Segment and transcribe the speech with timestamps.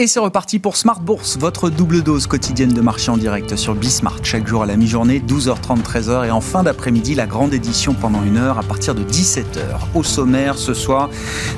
[0.00, 3.74] Et c'est reparti pour Smart Bourse, votre double dose quotidienne de marché en direct sur
[3.74, 4.20] Bismart.
[4.22, 6.26] Chaque jour à la mi-journée, 12h30, 13h.
[6.26, 9.60] Et en fin d'après-midi, la grande édition pendant une heure à partir de 17h.
[9.94, 11.10] Au sommaire ce soir,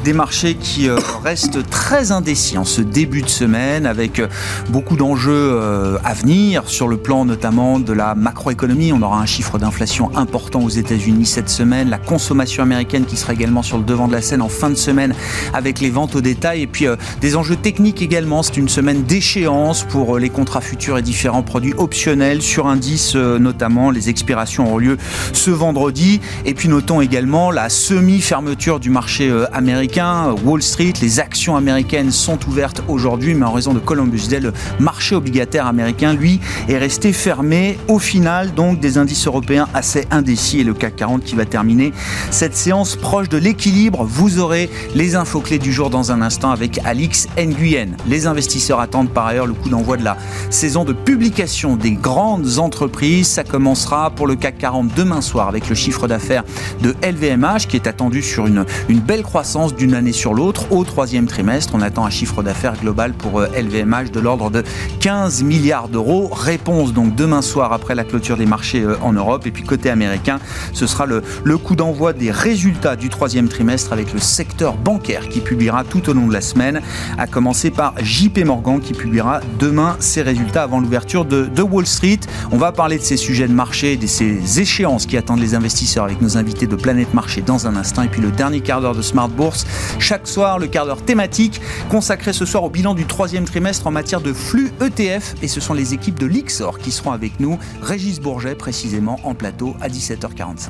[0.03, 4.27] des marchés qui euh, restent très indécis en ce début de semaine avec euh,
[4.71, 8.93] beaucoup d'enjeux euh, à venir sur le plan notamment de la macroéconomie.
[8.93, 11.89] On aura un chiffre d'inflation important aux États-Unis cette semaine.
[11.89, 14.75] La consommation américaine qui sera également sur le devant de la scène en fin de
[14.75, 15.15] semaine
[15.55, 16.63] avec les ventes au détail.
[16.63, 16.87] Et puis
[17.21, 21.43] des enjeux techniques également c'est une semaine d'échéance pour euh, les contrats futurs et différents
[21.43, 23.91] produits optionnels sur indice euh, notamment.
[23.91, 24.97] Les expirations auront lieu
[25.35, 26.21] ce vendredi.
[26.47, 30.35] Et puis notons également la semi-fermeture du marché euh, américain.
[30.45, 34.55] Wall Street, les actions américaines sont ouvertes aujourd'hui, mais en raison de Columbus Day, le
[34.81, 37.77] marché obligataire américain, lui, est resté fermé.
[37.89, 41.93] Au final, donc, des indices européens assez indécis et le CAC 40 qui va terminer
[42.31, 44.05] cette séance proche de l'équilibre.
[44.05, 47.97] Vous aurez les infos clés du jour dans un instant avec Alix Nguyen.
[48.27, 50.17] Investisseurs attendent par ailleurs le coup d'envoi de la
[50.51, 53.29] saison de publication des grandes entreprises.
[53.29, 56.45] Ça commencera pour le CAC 40 demain soir avec le chiffre d'affaires
[56.81, 60.71] de LVMH qui est attendu sur une, belle croissance d'une année sur l'autre.
[60.71, 64.63] Au troisième trimestre, on attend un chiffre d'affaires global pour LVMH euh, de l'ordre de
[65.01, 66.29] 15 milliards d'euros.
[66.33, 69.47] Réponse donc demain soir après la clôture des marchés euh, en Europe.
[69.47, 70.39] Et puis côté américain,
[70.73, 75.29] ce sera le, le coup d'envoi des résultats du troisième trimestre avec le secteur bancaire
[75.29, 76.81] qui publiera tout au long de la semaine,
[77.19, 82.21] à commencer par JP Morgan qui publiera demain ses résultats avant l'ouverture de, Wall Street.
[82.51, 86.05] On va parler de ces sujets de marché, de ces échéances qui attendent les investisseurs
[86.05, 88.03] avec nos invités de Planète Marché dans un instant.
[88.03, 89.67] Et puis le dernier quart d'heure de Smart Bourse.
[89.99, 93.91] Chaque soir, le quart d'heure thématique consacré ce soir au bilan du troisième trimestre en
[93.91, 95.37] matière de flux ETF.
[95.41, 97.59] Et ce sont les équipes de l'IXOR qui seront avec nous.
[97.81, 100.69] Régis Bourget précisément en plateau à 17h45.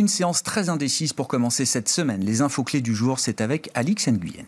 [0.00, 2.24] Une séance très indécise pour commencer cette semaine.
[2.24, 4.46] Les infos clés du jour, c'est avec Alix Nguyen.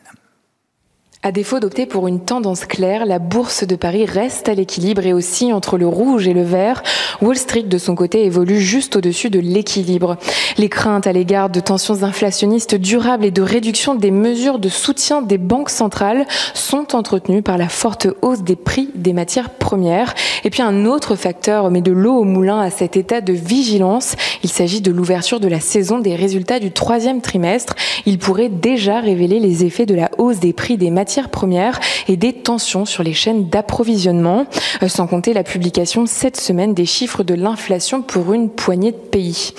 [1.24, 5.12] À défaut d'opter pour une tendance claire, la bourse de Paris reste à l'équilibre et
[5.12, 6.82] aussi entre le rouge et le vert.
[7.20, 10.16] Wall Street, de son côté, évolue juste au-dessus de l'équilibre.
[10.58, 15.22] Les craintes à l'égard de tensions inflationnistes durables et de réduction des mesures de soutien
[15.22, 20.14] des banques centrales sont entretenues par la forte hausse des prix des matières premières.
[20.42, 24.16] Et puis un autre facteur met de l'eau au moulin à cet état de vigilance.
[24.42, 27.76] Il s'agit de l'ouverture de la saison des résultats du troisième trimestre.
[28.06, 32.16] Il pourrait déjà révéler les effets de la hausse des prix des matières premières et
[32.16, 34.46] des tensions sur les chaînes d'approvisionnement,
[34.82, 38.96] euh, sans compter la publication cette semaine des chiffres de l'inflation pour une poignée de
[38.96, 39.52] pays.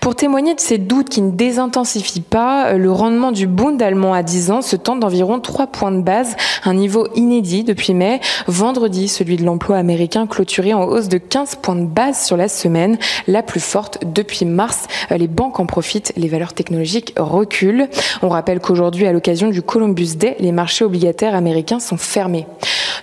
[0.00, 4.14] Pour témoigner de ces doutes qui ne désintensifient pas, euh, le rendement du Bund allemand
[4.14, 8.20] à 10 ans se tend d'environ 3 points de base, un niveau inédit depuis mai.
[8.46, 12.48] Vendredi, celui de l'emploi américain clôturé en hausse de 15 points de base sur la
[12.48, 14.86] semaine, la plus forte depuis mars.
[15.10, 17.88] Euh, les banques en profitent, les valeurs technologiques reculent.
[18.22, 22.46] On rappelle qu'aujourd'hui, à l'occasion du Columbus Day, les marchés obligataires américains sont fermés.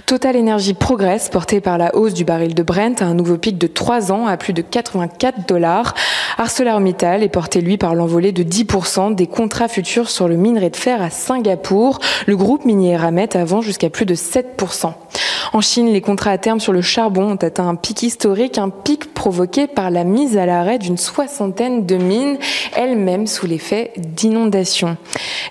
[0.05, 3.57] Total Energy progresse, porté par la hausse du baril de Brent à un nouveau pic
[3.57, 5.93] de 3 ans à plus de 84 dollars.
[6.37, 10.75] ArcelorMittal est porté, lui, par l'envolée de 10% des contrats futurs sur le minerai de
[10.75, 11.99] fer à Singapour.
[12.27, 14.91] Le groupe minier Ramet avance jusqu'à plus de 7%.
[15.53, 18.69] En Chine, les contrats à terme sur le charbon ont atteint un pic historique, un
[18.69, 22.37] pic provoqué par la mise à l'arrêt d'une soixantaine de mines,
[22.75, 24.97] elles-mêmes sous l'effet d'inondations.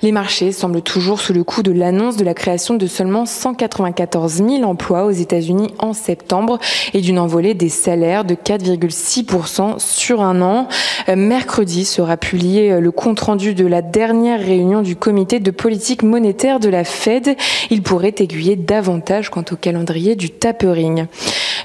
[0.03, 4.34] Les marchés semblent toujours sous le coup de l'annonce de la création de seulement 194
[4.34, 6.59] 000 emplois aux États-Unis en septembre
[6.93, 10.69] et d'une envolée des salaires de 4,6% sur un an.
[11.09, 16.03] Euh, mercredi sera publié euh, le compte-rendu de la dernière réunion du comité de politique
[16.03, 17.37] monétaire de la Fed.
[17.71, 21.06] Il pourrait aiguiller davantage quant au calendrier du tapering.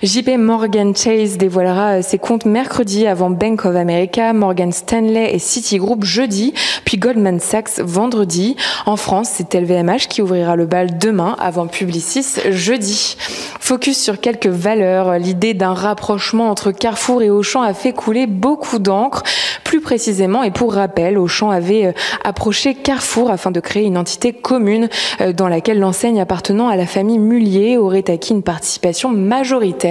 [0.01, 5.39] JP Morgan Chase dévoilera euh, ses comptes mercredi avant Bank of America, Morgan Stanley et
[5.39, 6.53] Citigroup jeudi,
[6.85, 8.55] puis Goldman Sachs vendredi.
[8.85, 13.17] En France, c'est LVMH qui ouvrira le bal demain avant Publicis jeudi.
[13.59, 15.19] Focus sur quelques valeurs.
[15.19, 19.23] L'idée d'un rapprochement entre Carrefour et Auchan a fait couler beaucoup d'encre.
[19.65, 21.91] Plus précisément, et pour rappel, Auchan avait euh,
[22.23, 24.87] approché Carrefour afin de créer une entité commune
[25.19, 29.88] euh, dans laquelle l'enseigne appartenant à la famille Mullier aurait acquis une participation majoritaire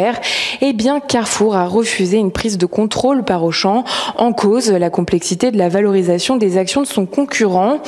[0.61, 3.85] Eh bien, Carrefour a refusé une prise de contrôle par Auchan
[4.17, 7.79] en cause la complexité de la valorisation des actions de son concurrent.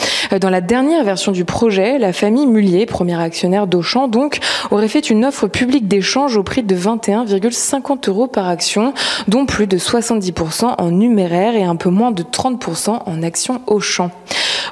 [0.40, 4.38] Dans la dernière version du projet, la famille Mullier, premier actionnaire d'Auchan, donc,
[4.70, 8.94] aurait fait une offre publique d'échange au prix de 21,50 euros par action,
[9.28, 14.10] dont plus de 70% en numéraire et un peu moins de 30% en actions Auchan.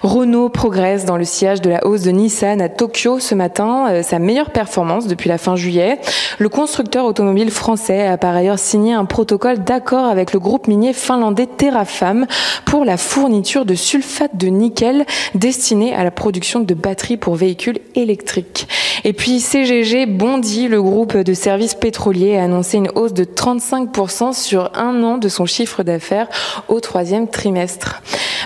[0.03, 4.03] Renault progresse dans le sillage de la hausse de Nissan à Tokyo ce matin, euh,
[4.03, 5.99] sa meilleure performance depuis la fin juillet.
[6.39, 10.95] Le constructeur automobile français a par ailleurs signé un protocole d'accord avec le groupe minier
[10.95, 12.27] finlandais Terrafam
[12.65, 15.05] pour la fourniture de sulfate de nickel
[15.35, 18.67] destiné à la production de batteries pour véhicules électriques.
[19.05, 24.33] Et puis CGG bondit, le groupe de services pétroliers a annoncé une hausse de 35%
[24.33, 26.29] sur un an de son chiffre d'affaires
[26.69, 28.01] au troisième trimestre.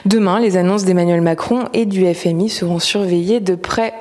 [0.06, 3.94] Demain, les annonces d'Emmanuel Macron et du FMI seront surveillées de près.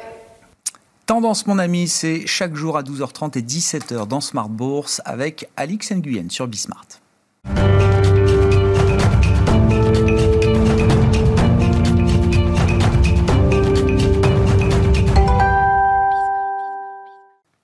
[1.06, 5.92] Tendance, mon ami, c'est chaque jour à 12h30 et 17h dans Smart Bourse avec Alix
[5.92, 6.88] Nguyen sur Bismart.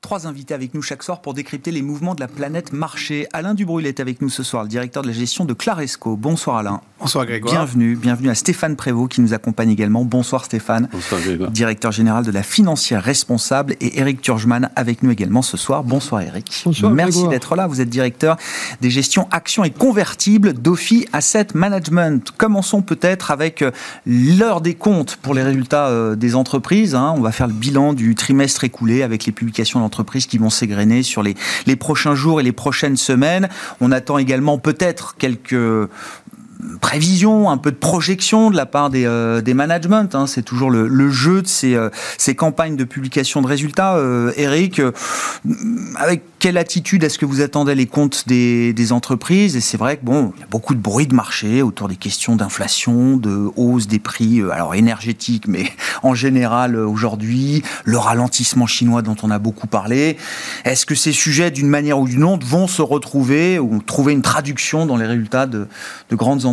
[0.08, 3.28] Trois invités avec nous chaque soir pour décrypter les mouvements de la planète marché.
[3.34, 6.16] Alain Dubrul est avec nous ce soir, le directeur de la gestion de Claresco.
[6.16, 6.80] Bonsoir Alain.
[7.02, 7.54] Bonsoir Grégoire.
[7.54, 10.06] Bienvenue, bienvenue à Stéphane Prévost qui nous accompagne également.
[10.06, 10.88] Bonsoir Stéphane.
[10.94, 11.52] Bonsoir Grégoire.
[11.52, 15.84] Directeur général de la financière responsable et Eric Turgeman avec nous également ce soir.
[15.84, 16.62] Bonsoir Eric.
[16.64, 17.68] Bonsoir Merci d'être là.
[17.68, 18.38] Vous êtes directeur
[18.80, 22.32] des gestions actions et convertibles d'Ophi Asset Management.
[22.38, 23.72] Commençons peut-être avec euh,
[24.06, 26.96] l'heure des comptes pour les résultats euh, des entreprises.
[26.96, 27.14] Hein.
[27.18, 29.97] On va faire le bilan du trimestre écoulé avec les publications d'entreprises
[30.28, 31.36] qui vont s'égrener sur les,
[31.66, 33.50] les prochains jours et les prochaines semaines.
[33.82, 35.56] On attend également peut-être quelques
[36.82, 40.08] prévision, un peu de projection de la part des, euh, des managements.
[40.14, 40.28] Hein.
[40.28, 43.96] C'est toujours le, le, jeu de ces, euh, ces campagnes de publication de résultats.
[43.96, 44.82] Euh, Eric,
[45.96, 49.56] avec quelle attitude est-ce que vous attendez les comptes des, des entreprises?
[49.56, 52.36] Et c'est vrai que bon, y a beaucoup de bruit de marché autour des questions
[52.36, 55.72] d'inflation, de hausse des prix, alors énergétiques, mais
[56.04, 60.18] en général aujourd'hui, le ralentissement chinois dont on a beaucoup parlé.
[60.66, 64.22] Est-ce que ces sujets, d'une manière ou d'une autre, vont se retrouver ou trouver une
[64.22, 65.68] traduction dans les résultats de,
[66.10, 66.47] de grandes entreprises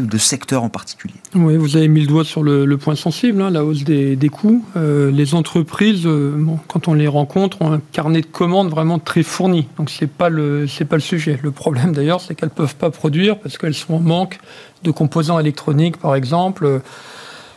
[0.00, 3.42] ou de secteurs en particulier Oui, vous avez mis le doigt sur le, point sensible,
[3.42, 4.64] hein, la hausse des, coûts.
[4.76, 9.22] Euh, les entreprises, euh, quand on les rencontre, ont un carnet de commandes vraiment très
[9.22, 9.68] fourni.
[9.76, 11.38] Donc c'est pas le pas le sujet.
[11.42, 14.38] Le problème d'ailleurs, c'est qu'elles peuvent pas produire parce qu'elles sont en manque
[14.84, 16.82] de composants électroniques, par exemple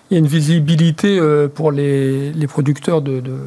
[0.10, 3.38] il y a une visibilité euh, pour les, les producteurs de, de,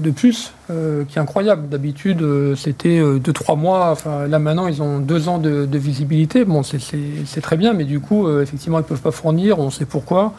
[0.00, 1.68] de, puces euh, qui est incroyable.
[1.68, 3.90] D'habitude, euh, c'était 2-3 mois.
[3.90, 6.46] Enfin, là, maintenant, ils ont 2 ans de, visibilité.
[6.46, 9.58] Bon, c'est très bien, mais du coup, effectivement, ils ne peuvent pas fournir.
[9.58, 10.32] On sait pourquoi.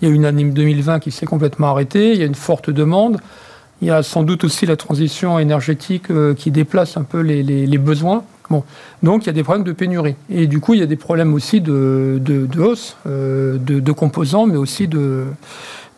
[0.00, 2.12] Il y a une année 2020 qui s'est complètement arrêtée.
[2.12, 3.18] Il y a une forte demande.
[3.82, 6.06] Il y a sans doute aussi la transition énergétique
[6.36, 8.24] qui déplace un peu les, les, les besoins.
[8.50, 8.64] Bon.
[9.02, 10.16] Donc il y a des problèmes de pénurie.
[10.30, 13.80] Et du coup, il y a des problèmes aussi de, de, de hausse euh, de,
[13.80, 15.24] de, composants, mais aussi de,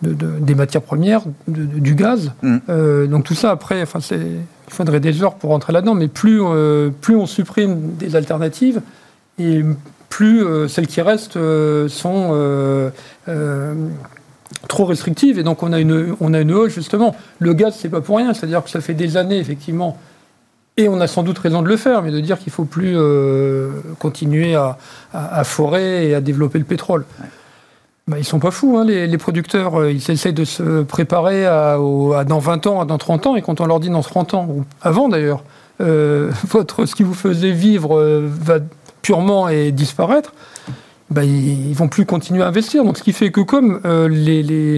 [0.02, 2.32] des matières premières, du gaz.
[2.42, 2.56] Mm.
[2.68, 6.40] Euh, donc tout ça, après, enfin, il faudrait des heures pour rentrer là-dedans, mais plus,
[6.42, 8.80] euh, plus on supprime des alternatives,
[9.38, 9.62] et
[10.08, 11.38] plus celles qui restent
[11.88, 12.90] sont
[14.66, 15.38] trop restrictives.
[15.38, 17.14] Et donc on a une, on a une hausse, justement.
[17.38, 18.34] Le gaz, c'est pas pour rien.
[18.34, 19.96] C'est-à-dire que ça fait des années, effectivement,
[20.78, 22.64] et on a sans doute raison de le faire, mais de dire qu'il ne faut
[22.64, 24.78] plus euh, continuer à,
[25.12, 27.04] à, à, forer et à développer le pétrole.
[27.20, 27.26] Ouais.
[28.06, 29.80] Bah, ils ne sont pas fous, hein, les, les, producteurs.
[29.80, 33.26] Euh, ils essaient de se préparer à, au, à, dans 20 ans, à dans 30
[33.26, 33.36] ans.
[33.36, 35.42] Et quand on leur dit dans 30 ans, ou avant d'ailleurs,
[35.80, 38.60] euh, votre, ce qui vous faisait vivre euh, va
[39.02, 40.32] purement et disparaître,
[41.10, 42.84] bah, ils ne vont plus continuer à investir.
[42.84, 44.08] Donc ce qui fait que comme euh,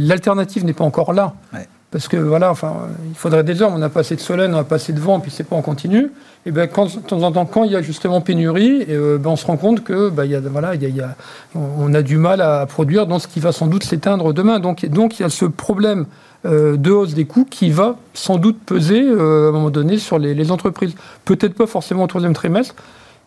[0.00, 3.78] l'alternative n'est pas encore là, ouais parce que voilà, enfin, il faudrait des heures, on
[3.78, 5.62] n'a pas assez de soleil, on n'a pas assez de vent, puis c'est pas en
[5.62, 6.12] continu.
[6.46, 9.30] Et ben quand, de temps en temps, quand il y a justement pénurie, euh, ben,
[9.30, 11.00] on se rend compte que ben, il y a, voilà, il y a, il y
[11.00, 11.16] a,
[11.54, 14.60] on a du mal à produire dans ce qui va sans doute s'éteindre demain.
[14.60, 16.06] Donc, donc il y a ce problème
[16.46, 19.98] euh, de hausse des coûts qui va sans doute peser euh, à un moment donné
[19.98, 20.94] sur les, entreprises.
[21.24, 22.74] Peut-être pas forcément au troisième trimestre,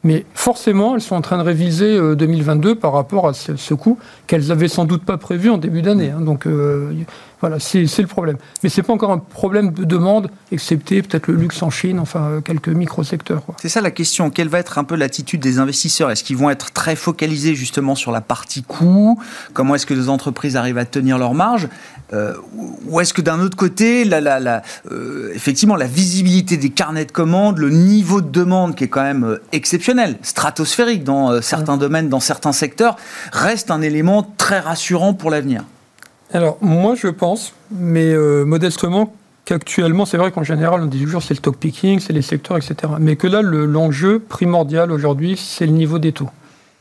[0.03, 3.73] mais forcément, elles sont en train de réviser euh, 2022 par rapport à ce, ce
[3.73, 6.09] coût qu'elles avaient sans doute pas prévu en début d'année.
[6.09, 6.21] Hein.
[6.21, 6.91] Donc euh,
[7.43, 8.37] voilà, c'est le problème.
[8.63, 12.21] Mais c'est pas encore un problème de demande, excepté peut-être le luxe en Chine, enfin
[12.21, 13.43] euh, quelques micro-secteurs.
[13.61, 14.29] C'est ça la question.
[14.29, 16.09] Quelle va être un peu l'attitude des investisseurs?
[16.09, 19.19] Est-ce qu'ils vont être très focalisés justement sur la partie coût?
[19.51, 21.67] Comment est-ce que les entreprises arrivent à tenir leur marge?
[22.13, 22.33] Euh,
[22.87, 27.03] Ou est-ce que d'un autre côté, la, la, la, euh, effectivement, la visibilité des carnets
[27.03, 31.79] de commandes, le niveau de demande qui est quand même exceptionnel, stratosphérique dans certains ouais.
[31.79, 32.95] domaines, dans certains secteurs,
[33.33, 35.65] reste un élément très rassurant pour l'avenir?
[36.33, 39.13] Alors, moi, je pense, mais euh, modestement,
[39.45, 42.57] qu'actuellement, c'est vrai qu'en général, on dit toujours c'est le stock picking, c'est les secteurs,
[42.57, 42.75] etc.
[42.99, 46.29] Mais que là, l'enjeu primordial aujourd'hui, c'est le niveau des taux.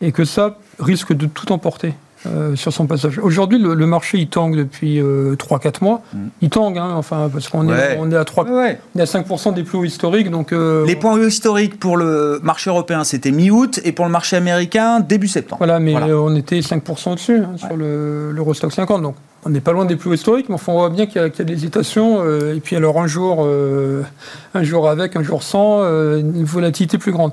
[0.01, 1.95] Et que ça risque de tout emporter.
[2.27, 3.19] Euh, sur son passage.
[3.19, 6.03] Aujourd'hui, le, marché, il tangue depuis 3-4 euh, mois.
[6.13, 6.19] Mm.
[6.41, 9.55] Il tangue, hein, enfin, parce qu'on est, on est à 3, on est à 5%
[9.55, 10.31] des plus hauts historiques.
[10.31, 14.13] Donc, euh, Les points hauts historiques pour le marché européen, c'était mi-août, et pour le
[14.13, 15.59] marché américain, début septembre.
[15.59, 19.03] Voilà, mais on était 5% au-dessus hein, sur l'Eurostock 50.
[19.03, 21.25] Donc, on n'est pas loin des plus hauts historiques, mais on voit bien qu'il y,
[21.25, 22.25] a de l'hésitation.
[22.25, 23.49] et puis, alors, un jour,
[24.55, 27.33] un jour avec, un jour sans, une volatilité plus grande.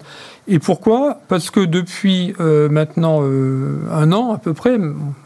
[0.52, 1.22] Et pourquoi?
[1.28, 4.78] Parce que depuis euh, maintenant euh, un an à peu près,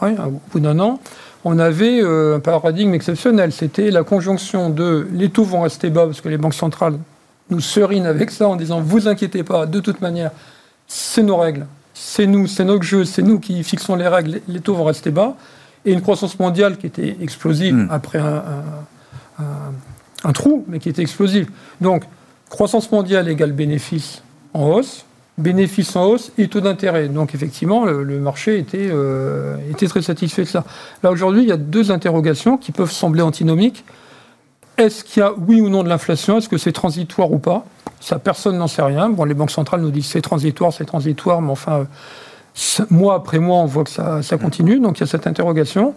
[0.01, 0.99] ouais, au bout d'un an,
[1.45, 3.53] on avait euh, un paradigme exceptionnel.
[3.53, 6.99] C'était la conjonction de les taux vont rester bas parce que les banques centrales
[7.49, 10.31] nous serinent avec ça en disant vous inquiétez pas, de toute manière,
[10.87, 14.59] c'est nos règles, c'est nous, c'est notre jeu, c'est nous qui fixons les règles, les
[14.59, 15.37] taux vont rester bas.
[15.85, 17.87] Et une croissance mondiale qui était explosive hmm.
[17.91, 18.43] après un,
[20.23, 21.49] un, trou, mais qui était explosive.
[21.81, 22.03] Donc,
[22.49, 24.23] croissance mondiale égale bénéfice
[24.53, 25.05] en hausse,
[25.37, 27.07] bénéfices en hausse et taux d'intérêt.
[27.07, 30.63] Donc effectivement, le, marché était, euh, était très satisfait de ça.
[31.01, 33.83] Là aujourd'hui, il y a deux interrogations qui peuvent sembler antinomiques.
[34.77, 36.37] Est-ce qu'il y a oui ou non de l'inflation?
[36.37, 37.65] Est-ce que c'est transitoire ou pas?
[37.99, 39.09] Ça, personne n'en sait rien.
[39.09, 41.87] Bon, les banques centrales nous disent c'est transitoire, c'est transitoire, mais enfin,
[42.89, 44.79] mois après mois, on voit que ça, continue.
[44.79, 45.93] Donc il y a cette interrogation.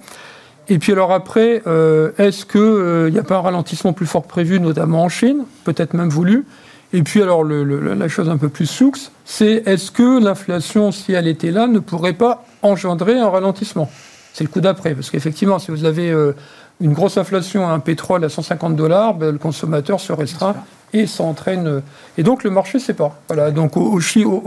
[0.68, 4.24] Et puis alors après, euh, est-ce qu'il euh, n'y a pas un ralentissement plus fort
[4.24, 6.44] prévu, notamment en Chine, peut-être même voulu?
[6.92, 11.28] Et puis alors la chose un peu plus souple, c'est est-ce que l'inflation, si elle
[11.28, 13.90] était là, ne pourrait pas engendrer un ralentissement?
[14.32, 16.32] C'est le coup d'après, parce qu'effectivement, si vous avez euh,
[16.80, 20.54] une grosse inflation un pétrole à 150 dollars, ben, le consommateur se restreint
[20.92, 21.66] et ça entraîne.
[21.66, 21.80] Euh,
[22.18, 23.20] et donc le marché pas.
[23.28, 23.98] Voilà, donc au,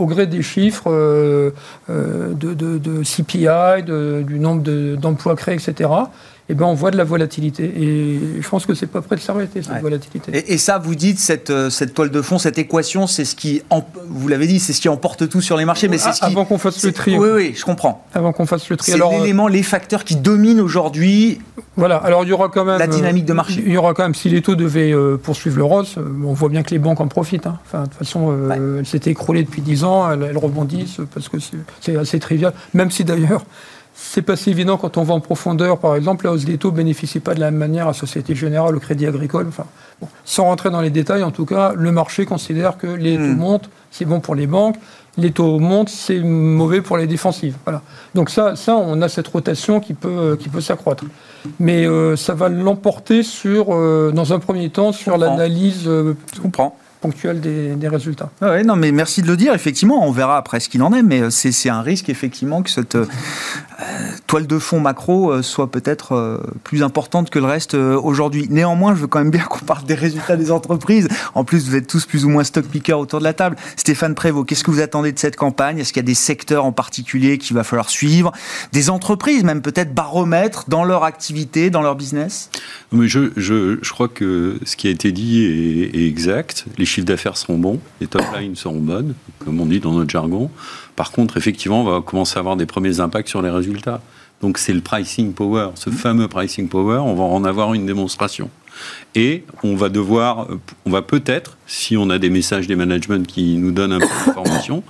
[0.06, 1.50] gré des chiffres euh,
[1.88, 3.82] de, de, CPI,
[4.24, 4.62] du nombre
[4.96, 5.88] d'emplois créés, etc
[6.50, 7.64] eh ben, on voit de la volatilité.
[7.64, 10.52] Et je pense que c'est pas prêt de s'arrêter, cette volatilité.
[10.52, 13.62] Et, ça, vous dites, cette, euh, cette toile de fond, cette équation, c'est ce qui,
[14.08, 15.86] vous l'avez dit, c'est ce qui emporte tout sur les marchés.
[15.86, 17.16] Mais ce qui, Avant qu'on fasse le tri.
[17.16, 18.04] Oui, oui, je comprends.
[18.14, 18.90] Avant qu'on fasse le tri.
[18.90, 21.40] C'est l'élément, les facteurs qui dominent aujourd'hui.
[21.76, 22.78] Voilà, alors il y aura quand même.
[22.78, 23.62] La dynamique de marché.
[23.64, 26.32] Il y aura quand même, si les taux devaient euh, poursuivre le ROS, euh, on
[26.32, 27.46] voit bien que les banques en profitent.
[27.46, 27.60] Hein.
[27.64, 31.36] Enfin, de toute façon, elles s'étaient écroulées depuis 10 ans, elles rebondissent parce que
[31.80, 32.52] c'est assez trivial.
[32.74, 33.44] Même si d'ailleurs,
[33.94, 35.78] c'est pas si évident quand on va en profondeur.
[35.78, 38.34] Par exemple, la hausse des taux ne bénéficie pas de la même manière à Société
[38.34, 39.46] Générale, au Crédit Agricole.
[39.48, 39.66] Enfin,
[40.24, 43.36] Sans rentrer dans les détails, en tout cas, le marché considère que les taux hmm.
[43.36, 44.76] montent, c'est bon pour les banques.
[45.16, 47.56] Les taux montent, c'est mauvais pour les défensives.
[47.64, 47.82] Voilà.
[48.14, 51.04] Donc ça, ça, on a cette rotation qui peut, qui peut s'accroître.
[51.58, 55.82] Mais euh, ça va l'emporter sur, euh, dans un premier temps, sur l'analyse.
[55.86, 58.30] Euh, Je comprends ponctuel des, résultats.
[58.40, 59.54] Ah non, mais merci de le dire.
[59.54, 62.70] Effectivement, on verra après ce qu'il en est, mais euh, c'est un risque effectivement que
[62.70, 63.06] cette euh,
[64.26, 68.46] toile de fond macro euh, soit peut-être plus importante que le reste aujourd'hui.
[68.50, 71.08] Néanmoins, je veux quand même bien qu'on parle des résultats des entreprises.
[71.34, 73.56] En plus, vous êtes tous plus ou moins stock pickers autour de la table.
[73.76, 75.78] Stéphane Prévost, qu'est-ce que vous attendez de cette campagne?
[75.78, 78.32] Est-ce qu'il y a des secteurs en particulier qu'il va falloir suivre?
[78.72, 82.50] Des entreprises, même peut-être baromètres dans leur activité, dans leur business?
[82.92, 86.66] Je, crois que ce qui a été dit est, est exact.
[86.78, 90.10] Les chiffres d'affaires seront bons, les top lines seront bonnes, comme on dit dans notre
[90.10, 90.50] jargon.
[91.00, 94.02] Par contre, effectivement, on va commencer à avoir des premiers impacts sur les résultats.
[94.42, 98.50] Donc c'est le pricing power, ce fameux pricing power, on va en avoir une démonstration.
[99.14, 100.46] Et on va devoir,
[100.84, 104.06] on va peut-être, si on a des messages des managements qui nous donnent un peu
[104.26, 104.82] d'informations,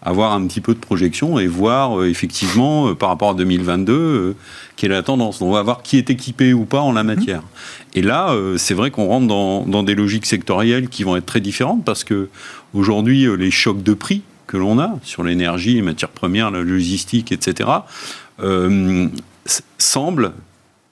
[0.00, 3.92] avoir un petit peu de projection et voir euh, effectivement euh, par rapport à 2022
[3.92, 4.36] euh,
[4.76, 5.42] quelle est la tendance.
[5.42, 7.42] on va voir qui est équipé ou pas en la matière.
[7.92, 11.40] Et là, c'est vrai qu'on rentre dans, dans, des logiques sectorielles qui vont être très
[11.40, 12.30] différentes parce que
[12.72, 17.30] aujourd'hui, les chocs de prix que l'on a sur l'énergie, les matières premières, la logistique,
[17.30, 17.70] etc.,
[19.78, 20.32] semblent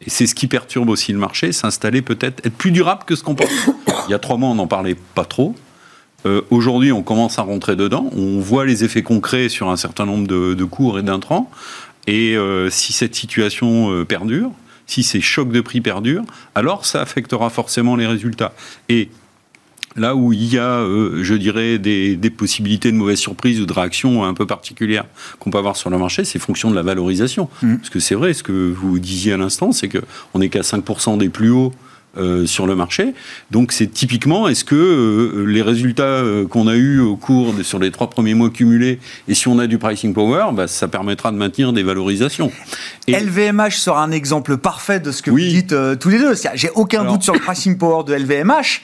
[0.01, 3.25] et c'est ce qui perturbe aussi le marché, s'installer peut-être, être plus durable que ce
[3.25, 3.51] qu'on pense.
[4.09, 5.55] Il y a trois mois, on n'en parlait pas trop.
[6.27, 8.11] Euh, aujourd'hui, on commence à rentrer dedans.
[8.15, 11.51] On voit les effets concrets sur un certain nombre de, cours et d'intrants.
[12.07, 14.53] Et euh, si cette situation euh, perdure,
[14.87, 18.53] si ces chocs de prix perdurent, alors ça affectera forcément les résultats.
[18.89, 19.09] Et
[19.97, 20.85] là où il y a,
[21.23, 25.07] je dirais, des, possibilités de mauvaise surprise ou de réaction un peu particulières
[25.39, 27.49] qu'on peut avoir sur le marché, c'est fonction de la valorisation.
[27.63, 27.77] Mmh.
[27.77, 31.19] Parce que c'est vrai, ce que vous disiez à l'instant, c'est qu'on n'est qu'à 5%
[31.19, 31.73] des plus hauts
[32.19, 33.13] euh, sur le marché.
[33.51, 37.63] Donc c'est typiquement, est-ce que euh, les résultats euh, qu'on a eus au cours de,
[37.63, 40.89] sur les trois premiers mois cumulés, et si on a du pricing power, bah, ça
[40.89, 42.51] permettra de maintenir des valorisations.
[43.07, 46.33] Et LVMH sera un exemple parfait de ce que vous dites tous les deux.
[46.55, 48.81] J'ai aucun doute sur le pricing power de LVMH.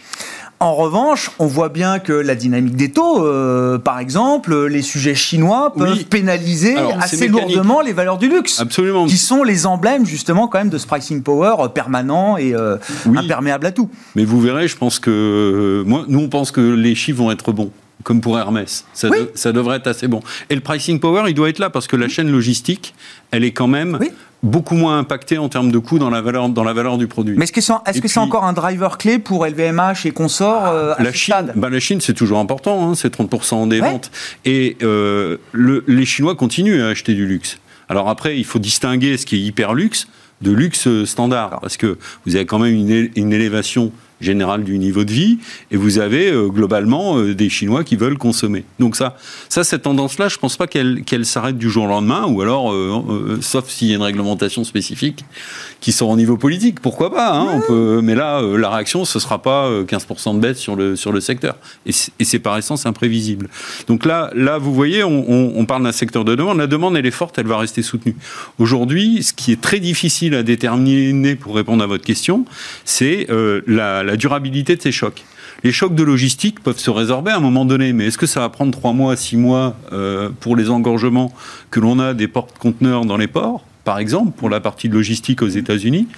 [0.63, 5.17] En revanche, on voit bien que la dynamique des taux, euh, par exemple, les sujets
[5.17, 6.05] chinois peuvent Oui.
[6.05, 8.61] pénaliser Alors, assez lourdement les valeurs du luxe.
[8.61, 9.07] Absolument.
[9.07, 12.77] Qui sont les emblèmes justement quand même de ce pricing power euh, permanent et euh,
[13.07, 13.19] Oui.
[13.19, 13.91] imperméable à tout.
[14.15, 17.33] Mais vous verrez, je pense que euh, moi, nous, on pense que les chiffres vont
[17.33, 17.73] être bons,
[18.05, 18.85] comme pour Hermès.
[18.95, 19.19] Ça, Oui.
[19.21, 20.21] de- ça devrait être assez bon.
[20.51, 22.95] Et le pricing power, il doit être là parce que la chaîne logistique,
[23.31, 24.11] elle est quand même Oui.
[24.43, 27.37] beaucoup moins impactée en termes de coûts dans la valeur, dans la valeur du produit.
[27.37, 27.53] Mais est-ce
[28.01, 31.79] que c'est encore un driver clé pour LVMH et consorts euh, La Chine, bah, la
[31.79, 33.89] Chine, c'est toujours important, hein, c'est 30% des Ouais.
[33.91, 34.11] ventes.
[34.45, 37.59] Et euh, le- les Chinois continuent à acheter du luxe.
[37.89, 40.09] Alors après, il faut distinguer ce qui est hyper luxe
[40.41, 42.75] de luxe euh, standard, parce que vous avez quand même
[43.15, 43.93] une élévation
[44.23, 45.39] générale du niveau de vie,
[45.71, 48.65] et vous avez euh, globalement euh, des Chinois qui veulent consommer.
[48.79, 49.17] Donc ça,
[49.49, 52.73] ça cette tendance-là, je pense pas qu'elle qu'elle s'arrête du jour au lendemain, ou alors,
[52.73, 55.25] euh, sauf s'il y a une réglementation spécifique
[55.81, 59.19] qui sort au niveau politique, pourquoi pas hein, on peut, Mais là, la réaction, ce
[59.19, 61.57] sera pas euh, 15% de baisse sur le, sur le secteur.
[61.87, 61.93] Et
[62.25, 63.49] c'est par essence imprévisible.
[63.89, 66.59] Donc là, là vous voyez, on, on- on parle d'un secteur de demande.
[66.59, 68.15] La demande, elle est forte, elle va rester soutenue.
[68.59, 72.45] Aujourd'hui, ce qui est très difficile à déterminer pour répondre à votre question,
[72.85, 73.27] c'est
[73.67, 75.25] la, la durabilité de ces chocs.
[75.65, 78.41] Les chocs de logistique peuvent se résorber à un moment donné, mais est-ce que ça
[78.41, 81.33] va prendre 3 mois, 6 mois euh, pour les engorgements
[81.71, 85.41] que l'on a des portes-conteneurs dans les ports, par exemple, pour la partie de logistique
[85.41, 86.09] aux États-Unis?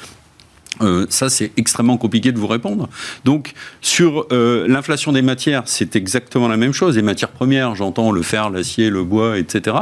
[0.80, 2.88] Euh, ça, c'est extrêmement compliqué de vous répondre.
[3.24, 6.96] Donc, sur euh, l'inflation des matières, c'est exactement la même chose.
[6.96, 9.76] Les matières premières, j'entends le fer, l'acier, le bois, etc.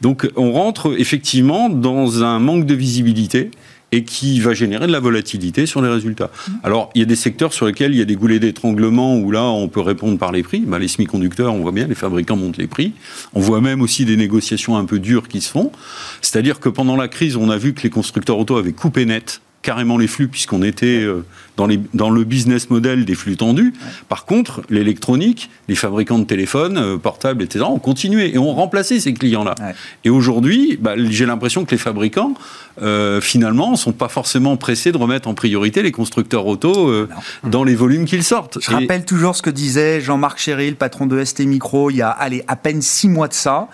[0.00, 3.50] Donc, on rentre effectivement dans un manque de visibilité
[3.92, 6.30] et qui va générer de la volatilité sur les résultats.
[6.62, 9.30] Alors, il y a des secteurs sur lesquels il y a des goulets d'étranglement où
[9.30, 10.60] là, on peut répondre par les prix.
[10.60, 12.92] Bah, les semi-conducteurs, on voit bien, les fabricants montent les prix.
[13.34, 15.72] On voit même aussi des négociations un peu dures qui se font.
[16.20, 19.40] C'est-à-dire que pendant la crise, on a vu que les constructeurs auto avaient coupé net
[19.62, 21.24] carrément les flux puisqu'on était euh,
[21.56, 23.74] dans, les, dans le business model des flux tendus.
[24.08, 28.98] Par contre, l'électronique, les fabricants de téléphones, euh, portables, etc., ont continué et ont remplacé
[29.00, 29.54] ces clients-là.
[29.60, 29.74] Ouais.
[30.04, 32.34] Et aujourd'hui, bah, j'ai l'impression que les fabricants,
[32.82, 37.08] euh, finalement, sont pas forcément pressés de remettre en priorité les constructeurs auto euh,
[37.44, 38.58] dans les volumes qu'ils sortent.
[38.60, 41.96] Je Et- rappelle toujours ce que disait Jean-Marc Chéry, le patron de ST Micro, il
[41.96, 43.68] y a allez, à peine six mois de ça.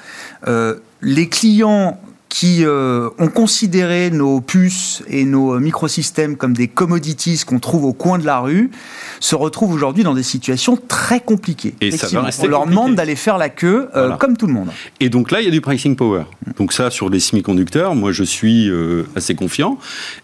[0.49, 2.01] Euh, les clients
[2.39, 7.85] qui euh, ont considéré nos puces et nos euh, microsystèmes comme des commodities qu'on trouve
[7.87, 8.71] au coin de la rue
[9.21, 11.73] se retrouvent aujourd'hui dans des situations très compliquées.
[11.81, 12.79] Et ça va rester On leur compliqué.
[12.79, 14.17] demande d'aller faire la queue euh, Voilà.
[14.19, 14.69] comme tout le monde.
[15.01, 16.25] Et donc là, il y a du pricing power.
[16.59, 19.79] Donc ça, sur les semi-conducteurs, moi, je suis euh, assez confiant.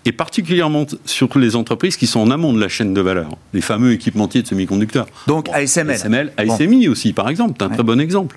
[0.04, 3.30] Et particulièrement sur les entreprises qui sont en amont de la chaîne de valeur.
[3.54, 5.06] Les fameux équipementiers de semi-conducteurs.
[5.28, 5.92] Donc ASML.
[5.94, 6.52] ASML, Bon.
[6.52, 7.54] ASMI aussi, par exemple.
[7.58, 7.74] C'est un Ouais.
[7.76, 8.36] très bon exemple.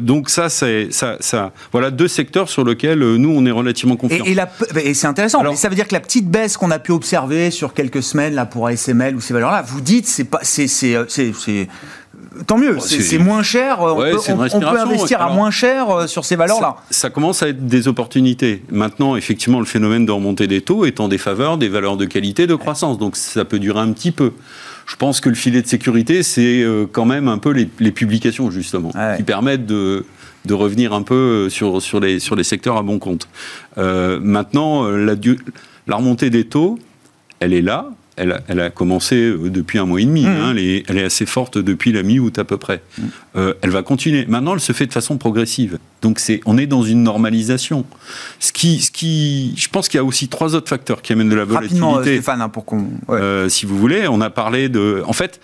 [0.00, 1.50] Donc ça, c'est ça, ça.
[1.72, 4.24] Voilà deux secteurs sur lesquels euh, nous, on est relativement confiants.
[4.26, 4.36] Et,
[4.84, 5.40] et, c'est intéressant.
[5.40, 8.02] Alors- mais ça veut dire que la petite baisse qu'on a pu observer sur quelques
[8.02, 11.04] semaines là pour ASML ou ces valeurs-là, vous dites c'est pas c'est c'est euh,
[12.46, 12.78] tant mieux.
[12.80, 13.82] c'est c'est- moins cher.
[13.82, 16.76] euh, Ouais, on, peut, on- on investir à moins cher sur ces valeurs-là.
[16.90, 18.62] Ça, ça commence à être des opportunités.
[18.70, 22.46] Maintenant, effectivement, le phénomène de remontée des taux est en défaveur des valeurs de qualité
[22.46, 22.98] de croissance.
[22.98, 24.32] Donc, ça peut durer un petit peu.
[24.86, 28.50] Je pense que le filet de sécurité, c'est quand même un peu les, les publications,
[28.50, 29.16] justement, Ouais.
[29.18, 30.06] qui permettent de,
[30.48, 33.28] de revenir un peu euh, sur, sur, les, sur les secteurs à bon compte.
[33.76, 35.14] Euh, maintenant, euh, la,
[35.86, 36.78] la remontée des taux,
[37.38, 37.86] elle est là.
[38.20, 40.24] Elle a, elle a commencé depuis un mois et demi.
[40.24, 40.26] Mmh.
[40.26, 40.50] hein.
[40.50, 42.82] elle, est, elle est assez forte depuis la mi-août à peu près.
[43.36, 44.26] Euh, elle va continuer.
[44.26, 45.78] Maintenant, elle se fait de façon progressive.
[46.02, 47.84] Donc, c'est, on est dans une normalisation.
[48.40, 51.28] Ce qui, ce qui, je pense qu'il y a aussi trois autres facteurs qui amènent
[51.28, 52.20] de la Rapidement, volatilité.
[52.22, 52.88] Stéphane, hein, pour qu'on.
[53.06, 53.20] ouais.
[53.20, 55.04] Euh, si vous voulez, on a parlé de.
[55.06, 55.38] En fait,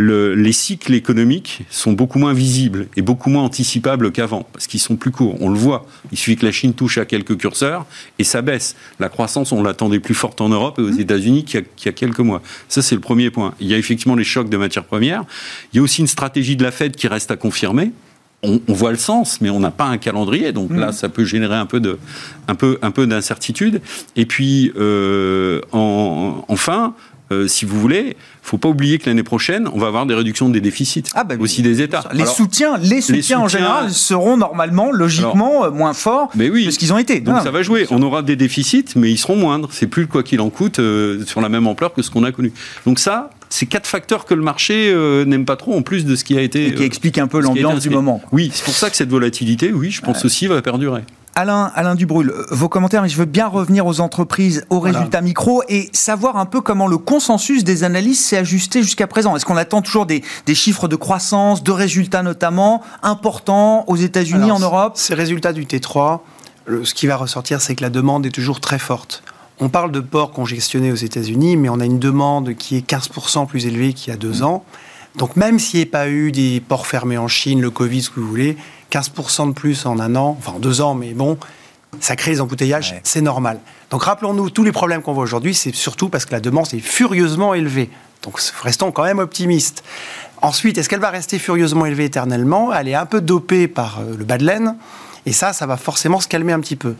[0.00, 4.80] le- les cycles économiques sont beaucoup moins visibles et beaucoup moins anticipables qu'avant, parce qu'ils
[4.80, 5.36] sont plus courts.
[5.40, 5.86] On le voit.
[6.12, 7.86] Il suffit que la Chine touche à quelques curseurs
[8.18, 8.76] et ça baisse.
[8.98, 11.86] La croissance, on l'attendait plus forte en Europe et aux États-Unis qu'il y, a- qu'il
[11.86, 12.42] y a quelques mois.
[12.68, 13.54] Ça, c'est le premier point.
[13.60, 15.24] Il y a effectivement les chocs de matières premières.
[15.72, 17.92] Il y a aussi une stratégie de la Fed qui reste à confirmer.
[18.42, 21.24] On, on voit le sens, mais on n'a pas un calendrier, donc là, ça peut
[21.26, 21.98] générer un peu de,
[22.48, 23.82] un peu, un peu d'incertitude.
[24.16, 26.94] Et puis, euh, en- enfin,
[27.32, 30.48] euh, si vous voulez, faut pas oublier que l'année prochaine, on va avoir des réductions
[30.48, 32.02] des déficits, Ah, bah, aussi des États.
[32.12, 36.50] les Alors, soutiens, les soutiens en soutiens- général seront normalement, logiquement, euh, moins forts Mais
[36.50, 36.66] oui.
[36.66, 37.20] que ce qu'ils ont été.
[37.20, 37.86] donc Ah, ça va jouer.
[37.90, 39.68] On aura des déficits, mais ils seront moindres.
[39.72, 42.32] C'est plus quoi qu'il en coûte euh, sur la même ampleur que ce qu'on a
[42.32, 42.52] connu.
[42.86, 46.16] Donc ça, c'est quatre facteurs que le marché euh, n'aime pas trop, en plus de
[46.16, 46.66] ce qui a été.
[46.68, 48.20] Et qui explique un peu l'ambiance du moment.
[48.32, 51.02] Oui, c'est pour ça que cette volatilité, oui, je pense aussi, va perdurer.
[51.36, 55.20] Alain, Alain Dubrul, euh, vos commentaires, mais je veux bien revenir aux entreprises, aux résultats
[55.20, 59.36] micro et savoir un peu comment le consensus des analystes s'est ajusté jusqu'à présent.
[59.36, 64.50] Est-ce qu'on attend toujours des, des chiffres de croissance, de résultats notamment, importants aux États-Unis,
[64.50, 64.92] en Europe?
[64.96, 66.18] Ces résultats du T3,
[66.66, 69.22] le- ce qui va ressortir, c'est que la demande est toujours très forte.
[69.62, 73.46] on parle de ports congestionnés aux États-Unis, mais on a une demande qui est 15%
[73.46, 74.64] plus élevée qu'il y a deux ans.
[75.16, 78.10] Donc même s'il n'y a pas eu des ports fermés en Chine, le Covid, ce
[78.10, 78.56] que vous voulez,
[78.90, 81.38] 15% de plus en un an, enfin en deux ans, mais bon,
[82.00, 83.60] ça crée des embouteillages, c'est normal.
[83.90, 86.80] Donc rappelons-nous, tous les problèmes qu'on voit aujourd'hui, c'est surtout parce que la demande est
[86.80, 87.90] furieusement élevée.
[88.22, 89.82] Donc restons quand même optimistes.
[90.42, 92.72] Ensuite, est-ce qu'elle va rester furieusement élevée éternellement?
[92.72, 94.76] Elle est un peu dopée par euh, le bas de laine,
[95.26, 96.94] et ça, ça va forcément se calmer un petit peu.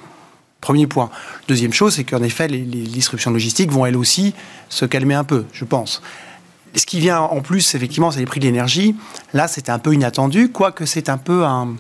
[0.61, 1.11] Premier point.
[1.49, 4.35] Deuxième chose, c'est qu'en effet, les, les distributions logistiques vont elles aussi
[4.69, 6.03] se calmer un peu, je pense.
[6.75, 8.95] Ce qui vient en plus, effectivement, c'est les prix de l'énergie.
[9.35, 11.75] Là, c'était un peu inattendu, quoique c'est un peu un,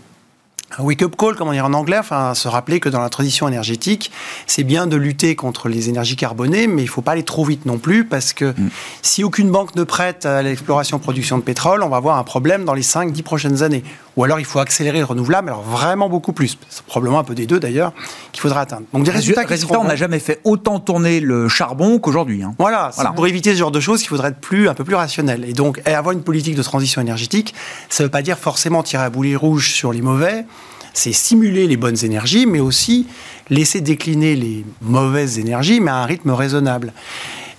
[0.78, 3.48] un wake-up call, comme on dit en anglais, enfin, se rappeler que dans la transition
[3.48, 4.12] énergétique,
[4.46, 7.44] c'est bien de lutter contre les énergies carbonées, mais il ne faut pas aller trop
[7.44, 8.70] vite non plus, parce que mm.
[9.02, 12.74] si aucune banque ne prête à l'exploration-production de pétrole, on va avoir un problème dans
[12.74, 13.82] les 5-10 prochaines années.
[14.16, 16.58] Ou alors il faut accélérer le renouvelable, alors vraiment beaucoup plus.
[16.68, 17.92] C'est probablement un peu des deux d'ailleurs
[18.32, 18.82] qu'il faudra atteindre.
[18.92, 22.42] Donc des résultats, résultats on n'a jamais fait autant tourner le charbon qu'aujourd'hui.
[22.42, 22.54] Hein.
[22.58, 23.10] Voilà, voilà.
[23.10, 25.44] pour éviter ce genre de choses, il faudrait être plus, un peu plus rationnel.
[25.48, 27.54] Et donc avoir une politique de transition énergétique,
[27.88, 30.44] ça ne veut pas dire forcément tirer à boulet rouge sur les mauvais
[30.92, 33.06] c'est stimuler les bonnes énergies, mais aussi
[33.48, 36.92] laisser décliner les mauvaises énergies, mais à un rythme raisonnable.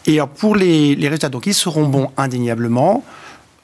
[0.08, 3.04] Et pour les, résultats, donc ils seront bons indéniablement,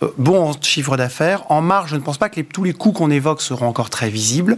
[0.04, 1.50] euh, bons en chiffre d'affaires.
[1.50, 4.10] En marge, je ne pense pas que tous les coûts qu'on évoque seront encore très
[4.10, 4.58] visibles.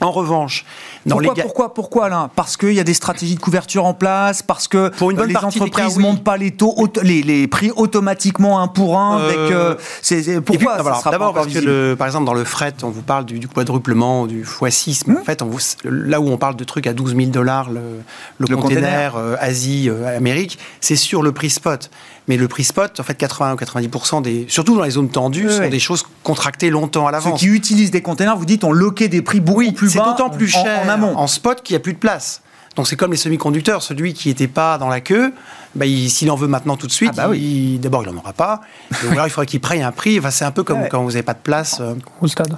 [0.00, 0.64] En revanche,
[1.04, 2.30] dans pourquoi, les pourquoi, pourquoi, Alain?
[2.34, 5.28] Parce qu'il y a des stratégies de couverture en place, parce que pour une bonne
[5.28, 9.20] les entreprises ne montent pas les taux, les, les, prix automatiquement un pour un.
[9.20, 10.78] Euh, c'est, pourquoi
[11.10, 15.10] D'abord parce que, par exemple, dans le fret, on vous parle du, quadruplement, du x6.
[15.10, 15.24] En hum.
[15.24, 15.50] fait, on
[15.84, 17.80] là où on parle de trucs à 12 000 dollars le,
[18.38, 21.90] le, container, euh, Asie-Amérique, euh, c'est sur le prix spot.
[22.28, 25.50] Mais le prix spot, en fait, 80 ou 90% des, surtout dans les zones tendues,
[25.50, 27.40] sont des choses contractées longtemps à l'avance.
[27.40, 30.04] Ceux qui utilisent des containers, vous dites, ont loqué des prix beaucoup plus bas.
[30.04, 31.16] C'est d'autant plus cher en, amont.
[31.16, 32.42] en spot qu'il n'y a plus de place.
[32.76, 35.32] Donc c'est comme les semi-conducteurs, celui qui n'était pas dans la queue,
[35.74, 37.34] bah, s'il en veut maintenant tout de suite, ah bah
[37.78, 38.60] d'abord il n'en aura pas.
[39.04, 40.18] ou alors il faudrait qu'il prenne un prix.
[40.18, 41.78] Enfin, c'est un peu comme quand vous n'avez pas de place.
[41.80, 42.56] Euh, au stade.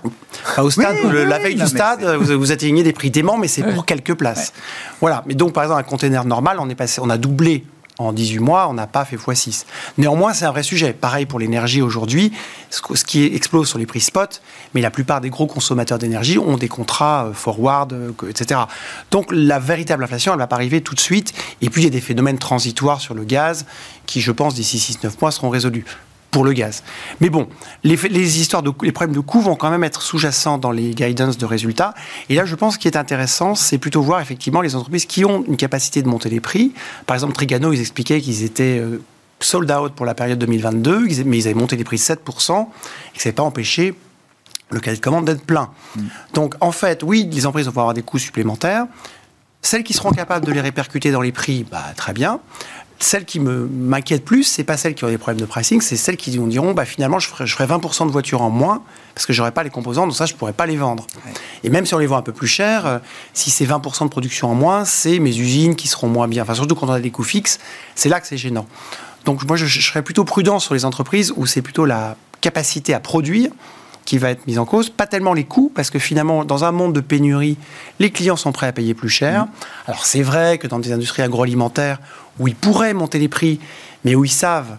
[0.59, 3.87] au stade, la veille du stade, vous, vous, atteignez des prix déments, mais c'est pour
[3.87, 4.53] quelques places.
[5.01, 5.25] Voilà.
[5.27, 7.65] Mais donc par exemple un container normal, on est passé, on a doublé
[7.99, 9.65] en 18 mois, on n'a pas fait x6.
[9.99, 10.93] Néanmoins, c'est un vrai sujet.
[10.93, 12.33] Pareil pour l'énergie aujourd'hui,
[12.71, 14.41] ce qui explose sur les prix spot,
[14.75, 18.61] mais la plupart des gros consommateurs d'énergie ont des contrats euh, forward, euh, etc.
[19.11, 21.33] Donc la véritable inflation, elle ne va pas arriver tout de suite.
[21.61, 23.67] Et puis il y a des phénomènes transitoires sur le gaz
[24.07, 25.85] qui, je pense, d'ici 6-9 mois seront résolus
[26.33, 26.83] pour le gaz.
[27.21, 27.47] Mais bon,
[27.85, 30.95] les, les, histoires de les problèmes de coûts vont quand même être sous-jacents dans les
[30.95, 31.95] guidance de résultats.
[32.31, 35.45] Et là, je pense qu'il est intéressant, c'est plutôt voir effectivement les entreprises qui ont
[35.47, 36.73] une capacité de monter les prix.
[37.07, 39.03] Par exemple, Trigano, ils expliquaient qu'ils étaient euh,
[39.41, 42.17] sold out pour la période 2022, mais ils avaient monté les prix de 7%, et
[42.17, 43.95] que ça n'avait pas empêché
[44.71, 45.69] le cahier de commande d'être plein.
[45.97, 46.01] Mm.
[46.33, 48.87] Donc, en fait, oui, les entreprises vont avoir des coûts supplémentaires.
[49.61, 52.41] Celles qui seront capables de les répercuter dans les prix, bah, très bien
[53.03, 56.17] celles qui m'inquiètent plus, c'est pas celles qui ont des problèmes de pricing, c'est celles
[56.17, 58.83] qui diront bah, finalement je ferai, je ferai 20% de voitures en moins
[59.15, 61.07] parce que j'aurai pas les composants, donc ça je pourrais pas les vendre.
[61.65, 62.99] Et même si on les vend un peu plus cher, euh,
[63.35, 66.43] si c'est 20% de production en moins, c'est mes usines qui seront moins bien.
[66.43, 67.59] Enfin surtout quand on a des coûts fixes,
[67.95, 68.67] c'est là que c'est gênant.
[69.25, 72.95] Donc moi je, je serais plutôt prudent sur les entreprises où c'est plutôt la capacité
[72.95, 73.51] à produire
[74.05, 76.73] qui va être mise en cause, pas tellement les coûts, parce que finalement, dans un
[76.73, 77.57] monde de pénurie,
[77.99, 79.45] les clients sont prêts à payer plus cher.
[79.45, 79.51] Mmh.
[79.87, 81.99] Alors c'est vrai que dans des industries agroalimentaires,
[82.39, 83.61] où ils pourraient monter les prix,
[84.05, 84.77] mais où ils savent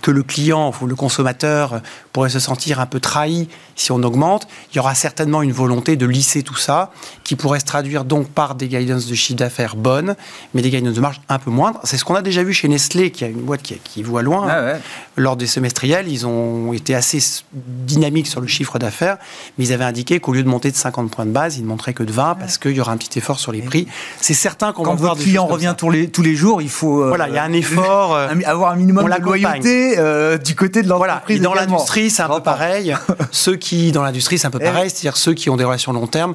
[0.00, 4.48] que le client ou le consommateur pourrait se sentir un peu trahi si on augmente,
[4.72, 6.92] il y aura certainement une volonté de lisser tout ça,
[7.32, 10.16] qui pourrait se traduire donc par des guidance de chiffre d'affaires bonnes,
[10.52, 11.80] mais des guidance de marge un peu moindres.
[11.82, 14.46] C'est ce qu'on a déjà vu chez Nestlé, qui a une boîte qui, voit loin.
[14.50, 14.74] Ah
[15.16, 17.20] Lors des semestriels, ils ont été assez
[17.54, 19.16] dynamiques sur le chiffre d'affaires,
[19.56, 21.68] mais ils avaient indiqué qu'au lieu de monter de 50 points de base, ils ne
[21.68, 23.88] montraient que de 20 parce qu'il y aura un petit effort sur les prix.
[24.20, 27.02] C'est certain qu'on va voir votre client revient tous les, tous les jours, il faut...
[27.02, 28.12] Euh, voilà, il y a un effort...
[28.22, 31.40] Euh, avoir un minimum de loyauté euh, du côté de l'entreprise.
[31.40, 31.64] Voilà.
[31.64, 32.94] dans l'industrie, c'est un peu pareil.
[33.30, 35.92] ceux qui, dans l'industrie, c'est un peu eh pareil, c'est-à-dire ceux qui ont des relations
[35.92, 36.34] long terme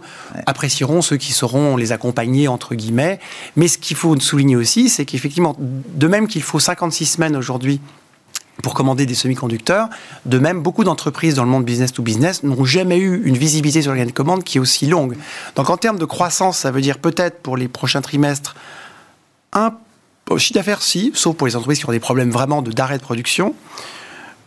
[1.01, 3.19] ceux qui sauront les accompagner, entre guillemets.
[3.55, 7.79] Mais ce qu'il faut souligner aussi, c'est qu'effectivement, de même qu'il faut 56 semaines aujourd'hui
[8.63, 9.87] pour commander des semi-conducteurs.
[10.25, 13.81] De même, beaucoup d'entreprises dans le monde business to business n'ont jamais eu une visibilité
[13.81, 15.15] sur les de commande qui est aussi longue.
[15.55, 18.55] Donc en termes de croissance, ça veut dire peut-être pour les prochains trimestres
[19.53, 19.73] un
[20.37, 23.03] chiffre d'affaires, si, sauf pour les entreprises qui ont des problèmes vraiment de d'arrêt de
[23.03, 23.55] production.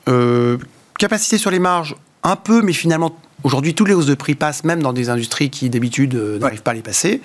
[0.09, 0.59] Euh,
[0.99, 4.65] capacité sur les marges, un peu, mais finalement, aujourd'hui, tous les hausses de prix passent,
[4.65, 7.21] même dans des industries qui, d'habitude, euh, n'arrivent pas à les passer.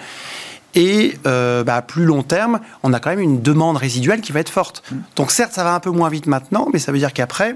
[0.75, 4.32] Et euh, bah, à plus long terme, on a quand même une demande résiduelle qui
[4.32, 4.84] va être forte.
[4.91, 4.95] Mm.
[5.15, 7.56] Donc certes, ça va un peu moins vite maintenant, mais ça veut dire qu'après,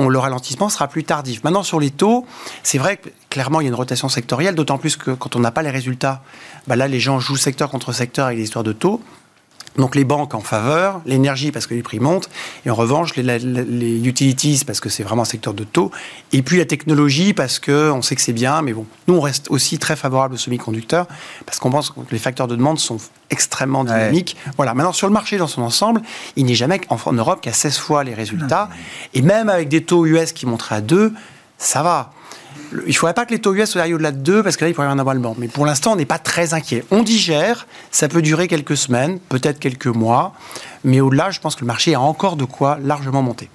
[0.00, 1.44] on, le ralentissement sera plus tardif.
[1.44, 2.26] Maintenant, sur les taux,
[2.62, 5.40] c'est vrai que clairement, il y a une rotation sectorielle, d'autant plus que quand on
[5.40, 6.22] n'a pas les résultats,
[6.66, 9.00] bah là, les gens jouent secteur contre secteur avec les histoires de taux.
[9.76, 12.28] Donc les banques en faveur, l'énergie parce que les prix montent,
[12.66, 15.90] et en revanche les, les utilities parce que c'est vraiment un secteur de taux,
[16.32, 19.20] et puis la technologie parce que on sait que c'est bien, mais bon, nous on
[19.20, 21.06] reste aussi très favorable aux semi-conducteurs
[21.46, 22.98] parce qu'on pense que les facteurs de demande sont
[23.30, 24.36] extrêmement dynamiques.
[24.56, 24.74] Voilà.
[24.74, 26.02] Maintenant sur le marché dans son ensemble,
[26.36, 28.68] il n'est jamais en Europe qu'à 16 fois les résultats,
[29.14, 31.12] et même avec des taux US qui montrent à 2,
[31.58, 32.12] ça va
[32.72, 34.70] il ne faudrait pas que les taux US soient au-delà de 2 parce que là,
[34.70, 35.34] il pourrait y avoir un emballement.
[35.38, 36.84] Mais pour l'instant, on n'est pas très inquiet.
[36.90, 40.34] On digère, ça peut durer quelques semaines, peut-être quelques mois,
[40.84, 43.50] mais au-delà, je pense que le marché a encore de quoi largement monter.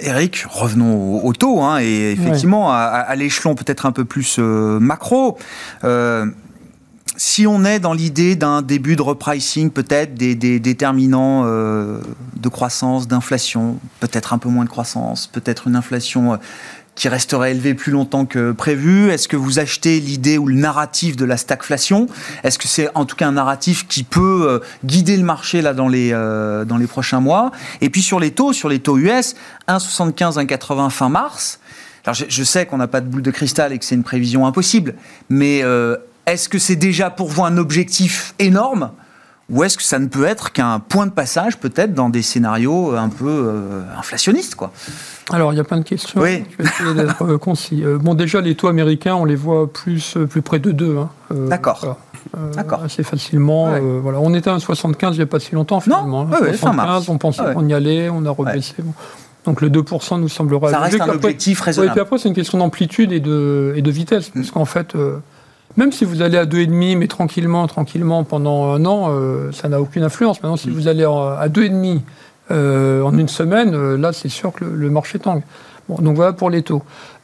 [0.00, 5.38] Eric, revenons au, taux, hein, et effectivement, à, l'échelon peut-être un peu plus euh, macro.
[5.84, 6.26] Euh,
[7.16, 12.00] si on est dans l'idée d'un début de repricing, peut-être des, déterminants euh,
[12.36, 16.38] de croissance, d'inflation, peut-être un peu moins de croissance, peut-être une inflation
[16.94, 19.10] qui resterait élevé plus longtemps que prévu.
[19.10, 22.06] Est-ce que vous achetez l'idée ou le narratif de la stagflation?
[22.44, 25.74] Est-ce que c'est en tout cas un narratif qui peut euh, guider le marché là
[25.74, 27.50] dans les, euh, dans les prochains mois?
[27.80, 29.34] Et puis sur les taux, sur les taux US,
[29.68, 31.58] 1,75, 1,80 fin mars.
[32.06, 34.46] Alors je, sais qu'on n'a pas de boule de cristal et que c'est une prévision
[34.46, 34.94] impossible,
[35.30, 38.90] mais euh, est-ce que c'est déjà pour vous un objectif énorme?
[39.48, 42.94] Ou est-ce que ça ne peut être qu'un point de passage peut-être dans des scénarios
[42.94, 44.72] un peu inflationnistes quoi?
[45.30, 46.20] Alors, il y a plein de questions.
[46.20, 46.44] Oui.
[46.50, 47.82] Je vais essayer d'être euh, concis.
[47.82, 50.98] Euh, bon, déjà, les taux américains, on les voit plus, euh, plus près de 2.
[50.98, 51.08] Hein.
[51.30, 51.96] D'accord.
[52.54, 52.82] D'accord.
[52.82, 53.78] Assez facilement.
[54.02, 54.18] voilà.
[54.20, 56.24] On était à 1,75 il n'y a pas si longtemps, finalement.
[56.24, 58.74] Non 75, on pensait qu'on y allait, on a rebaissé.
[59.44, 60.70] Donc le 2% nous semblera...
[60.70, 61.90] Ça reste un objectif raisonnable.
[61.90, 64.30] et puis après, c'est une question d'amplitude et de, et de vitesse.
[64.30, 64.52] Parce mm.
[64.52, 64.96] qu'en fait,
[65.76, 69.10] même si vous allez à 2,5, mais tranquillement, tranquillement, pendant un an,
[69.52, 70.42] ça n'a aucune influence.
[70.42, 70.72] Maintenant, si mm.
[70.72, 71.98] vous allez à 2,5 euh,
[72.50, 75.42] en une semaine, euh, là, c'est sûr que le, marché tangue.
[75.88, 76.82] Bon, donc voilà pour les taux.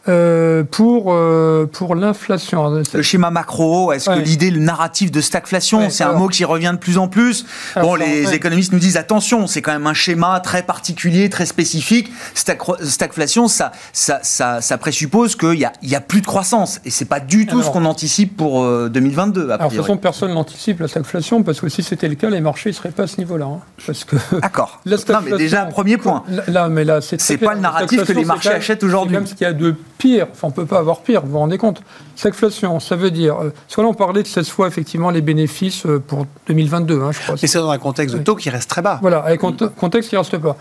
[0.08, 2.82] Euh, pour euh, pour l'inflation.
[2.94, 6.70] Le schéma macro, est-ce que l'idée, le narratif de stagflation, c'est un mot qui revient
[6.72, 7.44] de plus en plus.
[7.76, 12.10] bon, les économistes nous disent attention, c'est quand même un schéma très particulier, très spécifique.
[12.34, 16.90] stagflation, ça ça, ça, ça présuppose qu'il y a, y a plus de croissance et
[16.90, 19.50] c'est pas du tout ce qu'on anticipe pour 2022.
[19.50, 22.40] alors, de toute façon, personne n'anticipe la stagflation parce que si c'était le cas, les
[22.40, 23.44] marchés ne seraient pas à ce niveau-là.
[23.44, 24.80] Hein, parce que d'accord.
[24.86, 26.24] non, mais déjà premier point.
[26.48, 29.16] Là, mais là, c'est pas le narratif que les marchés achètent aujourd'hui.
[29.16, 31.32] Même ce qu'il y a de pire, enfin on ne peut pas avoir pire, vous
[31.32, 31.82] vous rendez compte
[32.16, 35.86] Stagflation, ça veut dire, euh, soit là on parlait de 16 fois effectivement les bénéfices
[35.86, 37.34] euh, pour 2022, hein, je crois.
[37.42, 38.98] Et c'est dans un contexte de taux qui reste très bas.
[39.02, 40.56] Voilà, avec un contexte qui reste pas.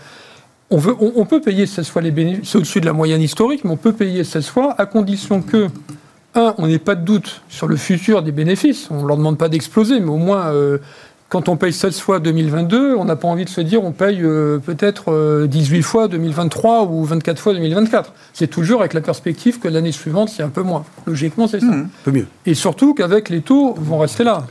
[0.72, 3.72] On, veut, on, peut payer 16 fois les bénéfices, au-dessus de la moyenne historique, mais
[3.72, 5.66] on peut payer 16 fois à condition que,
[6.36, 9.36] un, on n'ait pas de doute sur le futur des bénéfices, on ne leur demande
[9.36, 10.78] pas d'exploser, mais au moins euh,
[11.30, 14.20] quand on paye 16 fois 2022, on n'a pas envie de se dire on paye
[14.20, 18.12] euh, peut-être 18 euh, fois 2023 ou 24 fois 2024.
[18.32, 20.84] C'est toujours avec la perspective que l'année suivante, c'est un peu moins.
[21.06, 21.66] Logiquement, c'est ça.
[21.66, 21.84] Mmh.
[21.84, 22.26] un peu mieux.
[22.46, 24.44] Et surtout qu'avec les taux vont rester là.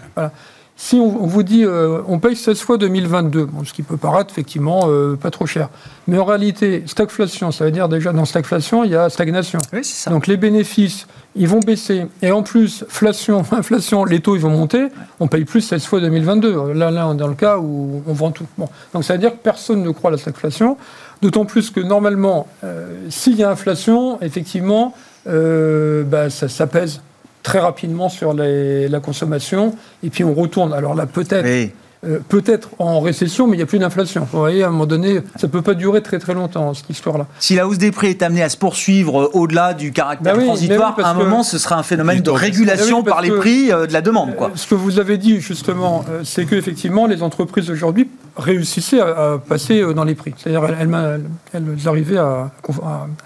[0.78, 4.88] Si on, vous dit euh, on paye 16 fois 2022, ce qui peut paraître effectivement
[5.22, 5.68] pas trop cher,
[6.08, 9.60] mais en réalité, stagflation, ça veut dire déjà dans stagflation, il y a stagnation.
[9.74, 10.12] Oui, ça.
[10.12, 12.08] Donc les bénéfices ils vont baisser.
[12.22, 14.88] Et en plus, inflation, inflation, les taux, ils vont monter.
[15.20, 16.74] On paye plus cette fois 2022.
[16.74, 18.46] Là, là, dans le cas où on vend tout.
[18.94, 20.78] Donc, ça veut dire que personne ne croit à la stagflation.
[21.22, 24.94] D'autant plus que normalement, euh, s'il y a inflation, effectivement,
[25.28, 27.02] euh, bah, ça, pèse
[27.44, 29.76] très rapidement sur la consommation.
[30.04, 30.74] Et puis, on retourne.
[30.74, 31.72] Alors là, peut-être.
[32.06, 34.26] Euh, peut-être en récession, mais il n'y a plus d'inflation.
[34.32, 36.90] Vous voyez, à un moment donné, ça ne peut pas durer très très longtemps, cette
[36.90, 37.28] histoire-là.
[37.40, 40.44] Si la hausse des prix est amenée à se poursuivre euh, au-delà du caractère bah
[40.44, 43.86] transitoire, à un moment, ce sera un phénomène de régulation bah par les prix euh,
[43.86, 44.38] de la demande.
[44.38, 44.52] Quoi.
[44.56, 50.06] Ce que vous avez dit, justement, c'est qu'effectivement, les entreprises aujourd'hui réussissaient à, passer dans
[50.06, 50.34] les prix.
[50.38, 52.50] C'est-à-dire, elles, elles, arrivaient à,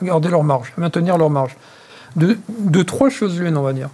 [0.02, 1.56] garder leur marge, à maintenir leur marge.
[2.16, 3.90] De, de trois choses l'une, on va dire.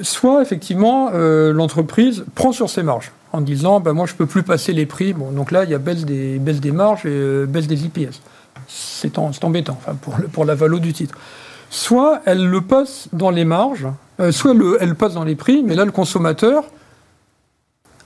[0.00, 4.72] soit, effectivement, l'entreprise prend sur ses marges en disant ben, moi je peux plus passer
[4.72, 5.12] les prix.
[5.12, 7.84] Bon, donc là il y a baisse des, baisse des marges et euh, baisse des
[7.84, 8.20] IPS.
[8.68, 11.16] C'est embêtant enfin, pour, pour la valeur du titre.
[11.70, 13.86] Soit elle le passe dans les marges,
[14.20, 16.64] euh, soit le, elle passe dans les prix, mais là le consommateur,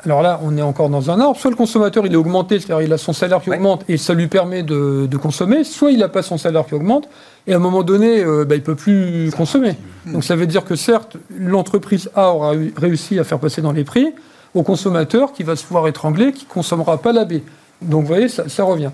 [0.04, 2.86] alors là on est encore dans un arbre, soit le consommateur il est augmenté, c'est-à-dire
[2.86, 5.98] il a son salaire qui augmente et ça lui permet de, de consommer, soit il
[5.98, 7.08] n'a pas son salaire qui augmente
[7.46, 9.76] et à un moment donné euh, ben, il ne peut plus consommer.
[10.06, 13.84] Donc ça veut dire que certes l'entreprise A aura réussi à faire passer dans les
[13.84, 14.12] prix,
[14.54, 17.42] au consommateur qui va se voir étrangler, qui ne consommera pas la baie.
[17.82, 18.90] Donc vous voyez, ça, revient.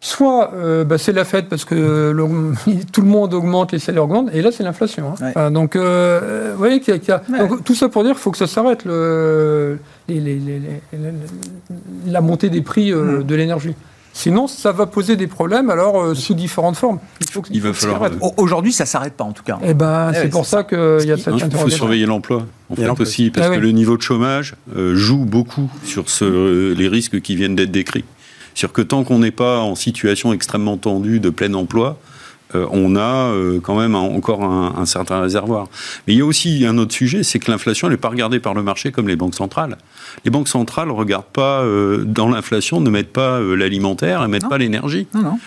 [0.00, 2.16] Soit euh, bah, c'est la fête parce que
[2.92, 5.14] tout le monde augmente, les salaires augmentent, et là c'est l'inflation.
[5.34, 5.50] Hein.
[5.50, 7.22] donc euh, vous voyez qu'il y a,
[7.64, 9.78] tout ça pour dire qu'il faut que ça s'arrête, le,
[12.06, 13.24] la montée des prix euh, hmm.
[13.24, 13.74] de l'énergie.
[14.12, 16.98] Sinon, ça va poser des problèmes, alors euh, sous différentes formes.
[17.20, 18.04] Il, faut il va falloir.
[18.04, 19.58] Euh, aujourd'hui, ça s'arrête pas en tout cas.
[19.62, 22.46] Eh ben, c'est pour ça, qu'il y a cette Il faut surveiller l'emploi.
[22.70, 26.72] En fait, aussi, parce ah que le niveau de chômage euh, joue beaucoup sur ce,
[26.72, 28.04] les risques qui viennent d'être décrits.
[28.54, 31.98] C'est-à-dire que tant qu'on n'est pas en situation extrêmement tendue de plein emploi,
[32.54, 35.68] euh, on a euh, quand même encore un, certain réservoir.
[36.06, 38.54] Mais il y a aussi un autre sujet, c'est que l'inflation n'est pas regardée par
[38.54, 39.78] le marché comme les banques centrales.
[40.24, 44.48] Les banques centrales ne regardent pas euh, dans l'inflation, ne mettent pas l'alimentaire ne mettent
[44.48, 45.06] pas l'énergie.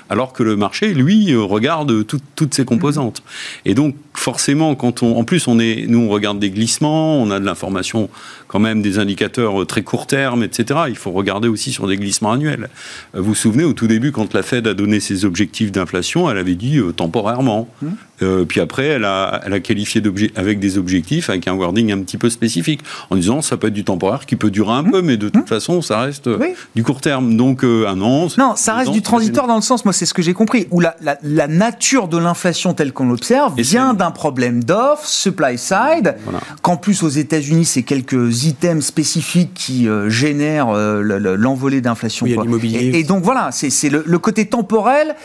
[0.10, 3.24] Alors que le marché, lui, regarde toutes ces composantes.
[3.66, 7.32] Et donc, forcément, quand on, en plus, on est, nous, on regarde des glissements, on
[7.32, 8.10] a de l'information
[8.48, 10.82] quand même des indicateurs très court terme, etc.
[10.90, 12.70] Il faut regarder aussi sur des glissements annuels.
[13.14, 16.38] Vous vous souvenez, au tout début, quand la Fed a donné ses objectifs d'inflation, elle
[16.38, 17.68] avait dit temporairement.
[17.82, 17.88] Mmh.
[18.22, 20.02] Euh, puis après, elle a, elle a qualifié
[20.36, 23.74] avec des objectifs, avec un wording un petit peu spécifique, en disant ça peut être
[23.74, 24.92] du temporaire qui peut durer un mmh.
[24.92, 25.48] peu, mais de toute mmh.
[25.48, 26.40] façon, ça reste euh,
[26.76, 27.36] du court terme.
[27.36, 28.28] Donc euh, un an.
[28.38, 30.80] Non, ça reste du transitoire dans le sens, moi c'est ce que j'ai compris, où
[30.80, 36.16] la, la, nature de l'inflation telle qu'on l'observe vient d'un problème d'offre, supply side,
[36.62, 42.26] qu'en plus aux États-Unis, c'est quelques items spécifiques qui génèrent l'envolée d'inflation.
[42.26, 45.16] et, et, donc voilà, c'est le, le, côté temporel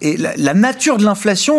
[0.00, 1.09] et la, nature de l'inflation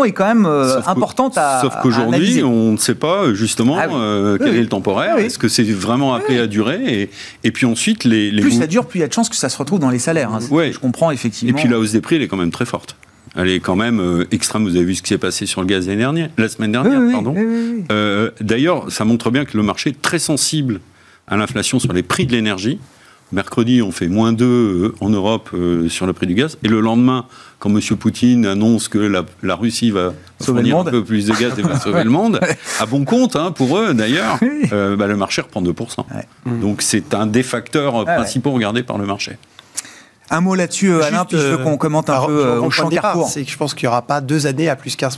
[0.06, 0.46] est quand même
[0.86, 5.18] importante à Sauf qu'aujourd'hui, on ne sait pas justement ah euh, quel est le temporaire.
[5.18, 7.10] Est-ce que c'est vraiment appelé à durer et,
[7.44, 9.50] et, puis ensuite, les, plus ça dure, plus il y a de chances que ça
[9.50, 10.34] se retrouve dans les salaires.
[10.34, 10.40] Hein.
[10.42, 11.58] Je comprends effectivement.
[11.58, 12.96] Et puis la hausse des prix, elle est quand même très forte.
[13.36, 14.64] Elle est quand même euh, extrême.
[14.64, 17.00] Vous avez vu ce qui s'est passé sur le gaz dernière, la semaine dernière.
[17.12, 17.34] pardon.
[17.92, 20.82] Euh, d'ailleurs, ça montre bien que le marché est très sensible
[21.28, 22.80] à l'inflation sur les prix de l'énergie.
[23.32, 25.56] Mercredi, on fait moins 2 en Europe
[25.88, 26.58] sur le prix du gaz.
[26.64, 27.26] Et le lendemain,
[27.60, 27.80] quand M.
[27.98, 32.04] Poutine annonce que la, Russie va fournir un peu plus de gaz et va sauver
[32.04, 32.40] le monde,
[32.80, 34.40] à bon compte hein, pour eux d'ailleurs,
[34.74, 35.72] euh, bah, le marché reprend 2%.
[36.60, 39.38] Donc c'est un des facteurs principaux regardés par le marché.
[40.34, 43.28] Un mot là-dessus, Alain, puis je veux qu'on commente un peu euh, au champ Carrefour.
[43.28, 45.18] C'est que je pense qu'il n'y aura pas deux années à plus 15%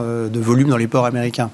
[0.00, 1.50] euh, de volume dans les ports américains.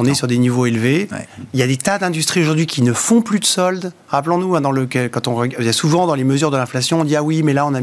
[0.00, 1.08] On est sur des niveaux élevés.
[1.52, 3.92] Il y a des tas d'industries aujourd'hui qui ne font plus de soldes.
[4.08, 7.00] Rappelons-nous, hein, dans le, quand on il y a souvent dans les mesures de l'inflation,
[7.00, 7.80] on dit ah oui, mais là on a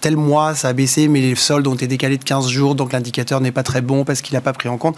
[0.00, 2.92] tel mois, ça a baissé, mais les soldes ont été décalés de 15 jours, donc
[2.92, 4.96] l'indicateur n'est pas très bon parce qu'il n'a pas pris en compte.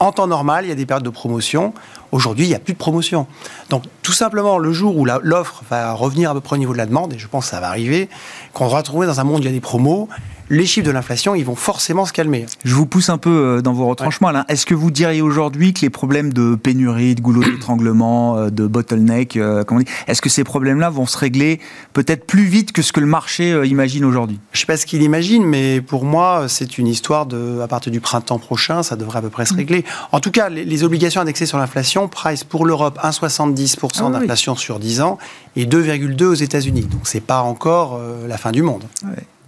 [0.00, 1.72] En temps normal, il y a des périodes de promotion.
[2.10, 3.26] Aujourd'hui, il n'y a plus de promotion.
[3.70, 6.78] Donc, tout simplement, le jour où l'offre va revenir à peu près au niveau de
[6.78, 8.08] la demande, et je pense que ça va arriver,
[8.52, 10.08] qu'on va retrouver dans un monde où il y a des promos,
[10.52, 12.44] les chiffres de l'inflation, ils vont forcément se calmer.
[12.64, 14.44] Je vous pousse un peu euh, dans vos retranchements, Alain.
[14.48, 18.66] Est-ce que vous diriez aujourd'hui que les problèmes de pénurie, de goulot d'étranglement, euh, de
[18.66, 19.64] bottleneck, euh,
[20.06, 21.58] est-ce que ces problèmes-là vont se régler
[21.94, 24.38] peut-être plus vite que ce que le marché imagine aujourd'hui?
[24.52, 27.68] Je ne sais pas ce qu'il imagine, mais pour moi, c'est une histoire de, à
[27.68, 29.56] partir du printemps prochain, ça devrait à peu près se mm.
[29.56, 29.84] régler.
[30.12, 34.78] En tout cas, les, obligations indexées sur l'inflation, price pour l'Europe 1,70% ah d'inflation sur
[34.78, 35.18] 10 ans
[35.56, 36.82] et 2,2 aux États-Unis.
[36.82, 38.82] Donc c'est pas encore la fin du monde.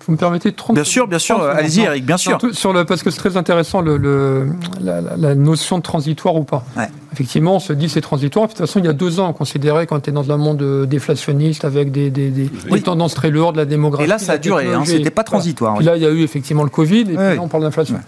[0.06, 1.42] Vous me permettez 30 Bien sûr, bien sûr.
[1.42, 2.38] Allez-y, Eric, bien sûr.
[2.52, 4.48] Sur le, parce que c'est très intéressant le,
[4.80, 6.64] la, notion de transitoire ou pas.
[7.12, 8.46] Effectivement, on se dit c'est transitoire.
[8.46, 10.36] De toute façon, il y a deux ans, on considérait quand on était dans un
[10.36, 12.50] monde euh, déflationniste avec des, des, des,
[12.82, 14.04] tendances très lourdes, la démographie.
[14.04, 14.72] Et là, ça a duré.
[14.72, 15.80] Hein, C'était pas transitoire.
[15.80, 17.00] là, il y a eu effectivement le Covid.
[17.00, 17.98] Et puis là, on parle d'inflation.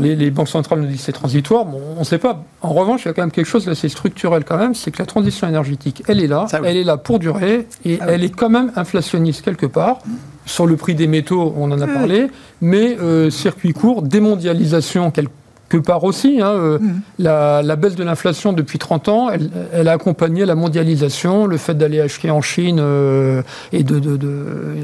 [0.00, 1.64] Les, banques centrales nous disent c'est transitoire.
[1.64, 2.44] Bon, on ne sait pas.
[2.62, 4.98] En revanche, il y a quand même quelque chose d'assez structurel quand même, c'est que
[4.98, 8.30] la transition énergétique, elle est là, elle est là pour durer, et ah elle est
[8.30, 9.98] quand même inflationniste quelque part
[10.46, 12.28] sur le prix des métaux, on en a parlé,
[12.60, 16.40] mais euh, circuit court, démondialisation quelque part aussi.
[16.40, 17.00] Hein, euh, mm.
[17.18, 19.30] la, baisse de l'inflation depuis 30 ans,
[19.72, 23.42] elle, a accompagné la mondialisation, le fait d'aller acheter en Chine euh,
[23.72, 24.18] et de,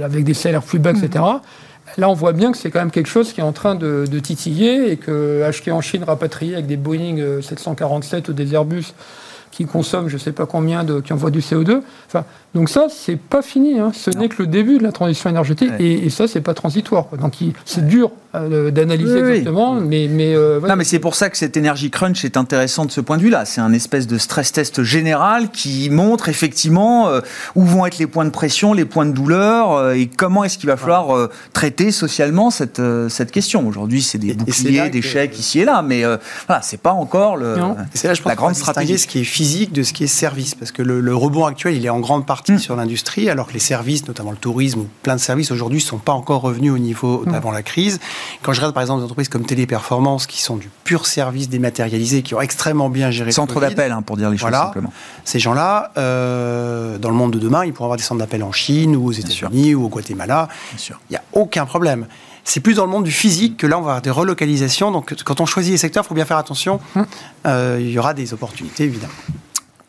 [0.02, 1.24] avec des salaires plus bas, etc.
[1.96, 4.06] Là, on voit bien que c'est quand même quelque chose qui est en train de,
[4.20, 8.94] titiller et que acheter en Chine, rapatrié avec des Boeing 747 ou des Airbus
[9.50, 11.82] qui consomment je ne sais pas combien, de, qui envoient du CO2.
[12.06, 13.78] Enfin, donc ça, c'est pas fini.
[13.78, 13.92] Hein.
[13.94, 15.70] Ce n'est que le début de la transition énergétique.
[15.78, 17.06] Et, et, ça, c'est pas transitoire.
[17.20, 17.34] Donc
[17.64, 19.74] c'est dur euh, d'analyser exactement.
[19.74, 22.90] Mais, mais, euh, Non, mais c'est pour ça que cette énergie crunch est intéressant de
[22.90, 23.44] ce point de vue-là.
[23.44, 27.20] C'est un espèce de stress test général qui montre effectivement euh,
[27.54, 30.68] où vont être les points de pression, les points de douleur et comment est-ce qu'il
[30.68, 33.66] va falloir traiter socialement cette, cette question.
[33.66, 35.82] Aujourd'hui, c'est des boucliers, des chèques ici et là.
[35.82, 36.02] Mais
[36.46, 37.56] voilà, c'est pas encore le,
[37.94, 38.98] c'est là, je pense, la grande stratégie.
[38.98, 40.56] ce qui est physique de ce qui est service.
[40.56, 42.58] Parce que le, le rebond actuel, il est en grande partie Hmm.
[42.58, 45.84] sur l'industrie, alors que les services, notamment le tourisme ou plein de services aujourd'hui, ne
[45.84, 48.00] sont pas encore revenus au niveau d'avant la crise.
[48.42, 52.22] Quand je regarde par exemple des entreprises comme Téléperformance, qui sont du pur service dématérialisé,
[52.22, 54.92] qui ont extrêmement bien géré Centre d'appel, hein, pour dire les choses simplement.
[55.24, 58.52] Ces gens-là, euh, dans le monde de demain, ils pourront avoir des centres d'appel en
[58.52, 60.48] Chine ou aux États-Unis ou au Guatemala.
[60.76, 62.06] Il n'y a aucun problème.
[62.44, 64.90] C'est plus dans le monde du physique que là, on va avoir des relocalisations.
[64.90, 66.80] Donc, quand on choisit les secteurs, il faut bien faire attention.
[66.94, 67.02] Hmm.
[67.46, 69.12] Euh, il y aura des opportunités, évidemment.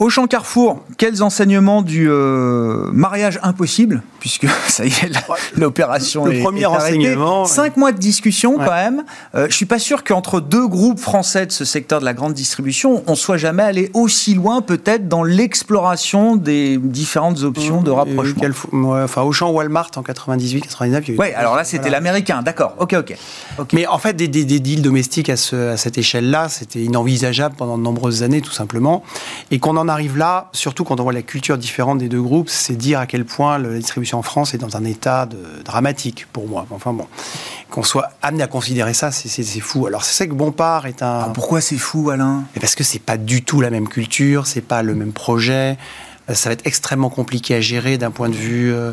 [0.02, 5.12] Au champ Carrefour, quels enseignements du euh, mariage impossible puisque ça y est,
[5.56, 7.46] l'opération le est, premier est renseignement.
[7.46, 9.04] Cinq mois de discussion quand même.
[9.36, 12.34] Euh, je suis pas sûr qu'entre deux groupes français de ce secteur de la grande
[12.34, 18.42] distribution, on soit jamais allé aussi loin peut-être dans l'exploration des différentes options de rapprochement.
[18.72, 21.18] Ouais, enfin, Auchan, Walmart en 98, 99.
[21.20, 22.76] Oui, alors là c'était l'américain, d'accord.
[22.80, 23.16] Ok, ok.
[23.74, 27.56] Mais en fait, des, des, des deals domestiques à, ce, à cette échelle-là, c'était inenvisageable
[27.56, 29.04] pendant de nombreuses années, tout simplement.
[29.52, 32.50] Et qu'on en arrive là, surtout quand on voit la culture différente des deux groupes,
[32.50, 36.28] c'est dire à quel point la distribution en France est dans un état de, dramatique
[36.34, 36.66] pour moi.
[36.72, 37.08] Enfin bon,
[37.70, 39.88] qu'on soit amené à considérer ça, c'est fou.
[39.88, 41.26] Alors c'est ça que Bompard est un.
[41.26, 42.44] Ah, pourquoi c'est fou, Alain?
[42.60, 45.78] Parce que c'est pas du tout la même culture, c'est pas le même projet.
[46.30, 48.74] Euh, ça va être extrêmement compliqué à gérer d'un point de vue.
[48.74, 48.92] Euh,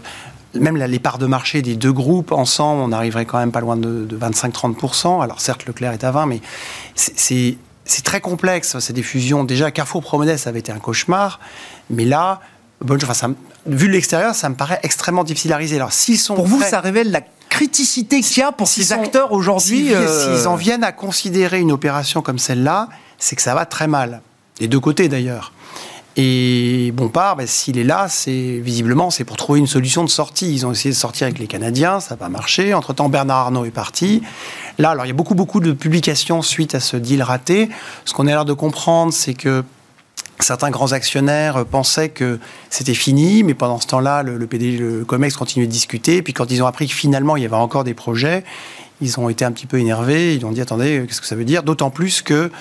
[0.55, 3.77] même les parts de marché des deux groupes ensemble, on arriverait quand même pas loin
[3.77, 5.23] de, de 25-30%.
[5.23, 6.41] Alors certes, Leclerc est à 20, mais
[6.95, 9.45] c'est c'est très complexe, ces des fusions.
[9.45, 11.41] Déjà, Carrefour Promodet, ça avait été un cauchemar,
[11.89, 12.41] mais là,
[12.83, 13.31] bon, enfin, ça,
[13.67, 15.77] vu de l'extérieur, ça me paraît extrêmement difficile à réaliser.
[15.77, 19.33] Alors, s'ils sont pour vous, ça révèle la criticité qu'il y a pour ces acteurs
[19.33, 19.95] aujourd'hui.
[19.95, 23.89] Euh, s'ils en viennent à considérer une opération comme celle-là, c'est que ça va très
[23.89, 24.21] mal.
[24.61, 25.53] Les deux côtés d'ailleurs.
[26.21, 30.53] Et Bompard, ben, s'il est là, c'est visiblement c'est pour trouver une solution de sortie.
[30.53, 32.75] Ils ont essayé de sortir avec les Canadiens, ça n'a pas marché.
[32.75, 34.23] Entre temps, Bernard Arnault est parti.
[34.79, 37.69] Là, alors il y a beaucoup beaucoup de publications suite à ce deal raté.
[38.05, 39.65] Ce qu'on a l'air de comprendre, c'est que
[40.41, 42.39] Certains grands actionnaires pensaient que
[42.71, 46.23] c'était fini, mais pendant ce temps-là, le, le PDG, le COMEX continuait de discuter.
[46.23, 48.45] Puis quand ils ont appris que finalement il y avait encore des projets,
[49.01, 50.37] ils ont été un petit peu énervés.
[50.37, 51.65] Ils ont dit attendez, qu'est-ce que ça veut dire?
[51.65, 52.53] D'autant plus que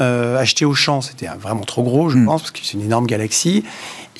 [0.00, 2.26] euh, acheter Auchan, c'était vraiment trop gros, je mm.
[2.26, 3.64] pense, parce que c'est une énorme galaxie.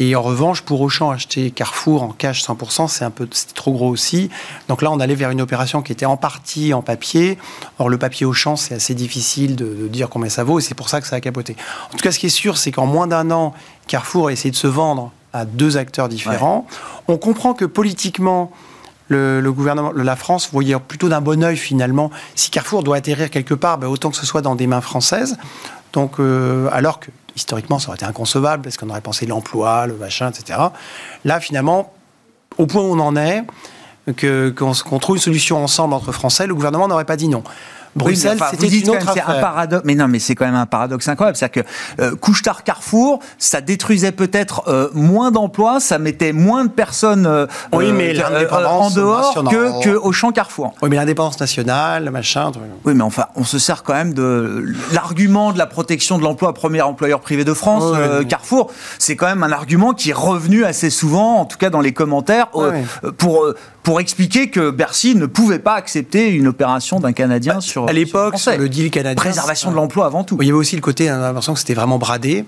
[0.00, 3.88] Et en revanche, pour Auchan, acheter Carrefour en cash 100%, c'est un peu trop gros
[3.88, 4.30] aussi.
[4.68, 7.36] Donc là, on allait vers une opération qui était en partie en papier.
[7.78, 10.88] Or, le papier Auchan, c'est assez difficile de, dire combien ça vaut, et c'est pour
[10.88, 11.56] ça que ça a capoté.
[11.92, 13.54] En tout cas, ce qui est sûr, c'est qu'en moins d'un an,
[13.88, 16.66] Carrefour a essayé de se vendre à deux acteurs différents.
[17.08, 18.52] On comprend que politiquement,
[19.08, 22.10] le, gouvernement, la France voyait plutôt d'un bon oeil finalement.
[22.34, 25.36] Si Carrefour doit atterrir quelque part, ben, autant que ce soit dans des mains françaises.
[25.92, 29.94] Donc, euh, alors que historiquement, ça aurait été inconcevable parce qu'on aurait pensé l'emploi, le
[29.94, 30.58] machin, etc.
[31.24, 31.92] Là, finalement,
[32.58, 33.44] au point où on en est,
[34.16, 37.42] qu'on trouve une solution ensemble entre Français, le gouvernement n'aurait pas dit non.
[37.98, 39.28] Bruxelles, c'était une autre affaire.
[39.28, 41.36] Un paradoxe, mais non, mais c'est quand même un paradoxe incroyable.
[41.36, 46.70] C'est-à-dire que euh, Couchetard Carrefour, ça détruisait peut-être euh, moins d'emplois, ça mettait moins de
[46.70, 50.74] personnes euh, oui, mais euh, en dehors que, que au champ Carrefour.
[50.82, 52.52] Oui, mais l'indépendance nationale, machin.
[52.84, 56.52] Oui, mais enfin, on se sert quand même de l'argument de la protection de l'emploi,
[56.54, 57.84] premier employeur privé de France,
[58.28, 58.70] Carrefour.
[58.98, 61.92] C'est quand même un argument qui est revenu assez souvent, en tout cas dans les
[61.92, 62.48] commentaires,
[63.16, 63.46] pour
[63.88, 67.92] pour expliquer que Bercy ne pouvait pas accepter une opération d'un Canadien bah, sur à
[67.94, 69.14] l'époque le deal canadien.
[69.14, 70.36] Préservation de l'emploi avant tout.
[70.42, 72.44] Il y avait aussi le côté, on a l'impression que c'était vraiment bradé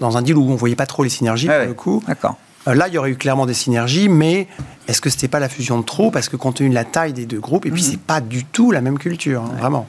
[0.00, 2.02] dans un deal où on voyait pas trop les synergies pour le coup.
[2.08, 2.38] D'accord.
[2.66, 4.48] Euh, là, il y aurait eu clairement des synergies, mais
[4.88, 6.10] est-ce que c'était pas la fusion de trop?
[6.10, 7.88] Parce que compte tenu de la taille des deux groupes, et puis mhm.
[7.88, 9.88] c'est pas du tout la même culture, hein, vraiment.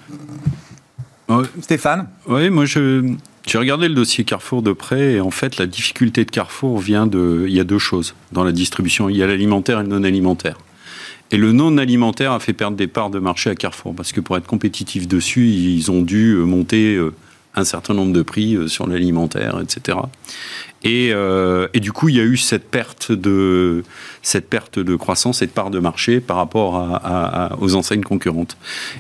[1.62, 3.12] Stéphane Oui, moi je,
[3.48, 7.08] j'ai regardé le dossier Carrefour de près et en fait la difficulté de Carrefour vient
[7.08, 7.46] de...
[7.48, 9.10] Il y a deux choses dans la distribution.
[9.10, 10.58] Il y a l'alimentaire et le non alimentaire.
[11.32, 14.20] Et le non alimentaire a fait perdre des parts de marché à Carrefour, parce que
[14.20, 17.14] pour être compétitif dessus, ils ont dû euh, monter euh,
[17.56, 19.98] un certain nombre de prix euh, sur l'alimentaire, etc.
[20.84, 21.12] Et,
[21.74, 23.84] et, du coup, il y a eu cette perte de,
[24.22, 28.58] cette perte de croissance et de part de marché par rapport à, aux enseignes concurrentes.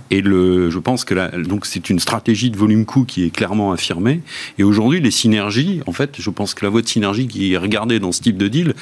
[0.09, 3.71] Et le, je pense que donc c'est une stratégie de volume coût qui est clairement
[3.71, 4.21] affirmée.
[4.57, 7.57] Et aujourd'hui, les synergies, en fait, je pense que la voie de synergie qui est
[7.57, 8.73] regardée dans ce type de deal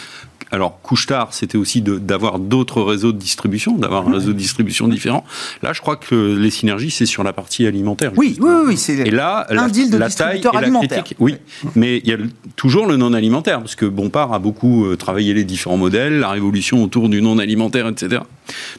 [0.52, 5.24] alors, Couchetard, c'était aussi d'avoir d'autres réseaux de distribution, d'avoir un réseau de distribution différent.
[5.62, 8.12] Là, je crois que les synergies, c'est sur la partie alimentaire.
[8.18, 11.16] Oui, oui, oui, c'est et là, un la, deal de la taille et la critique.
[11.20, 11.38] Oui,
[11.76, 12.18] mais il y a
[12.56, 16.30] toujours le non alimentaire, parce que Bompard a beaucoup euh, travaillé les différents modèles, la
[16.30, 18.22] révolution autour du non alimentaire, etc.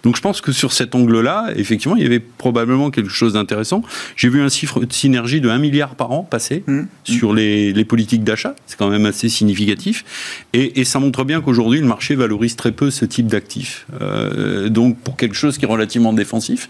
[0.03, 3.83] Donc je pense que sur cet angle-là, effectivement, il y avait probablement quelque chose d'intéressant.
[4.17, 6.83] J'ai vu un chiffre de synergie de 1 milliard par an passer mmh.
[7.05, 8.55] sur les, politiques d'achat.
[8.67, 10.05] C'est quand même assez significatif.
[10.53, 13.87] Et, ça montre bien qu'aujourd'hui, le marché valorise très peu ce type d'actifs.
[14.01, 16.69] Euh, donc pour quelque chose qui est relativement défensif.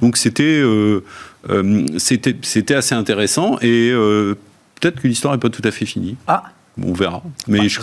[0.00, 1.04] Donc c'était euh,
[1.50, 3.58] euh, c'était assez intéressant.
[3.60, 3.92] Et
[4.80, 6.16] peut-être que l'histoire n'est pas tout à fait finie.
[6.26, 6.44] Ah
[6.82, 7.22] on verra.
[7.48, 7.80] Mais je,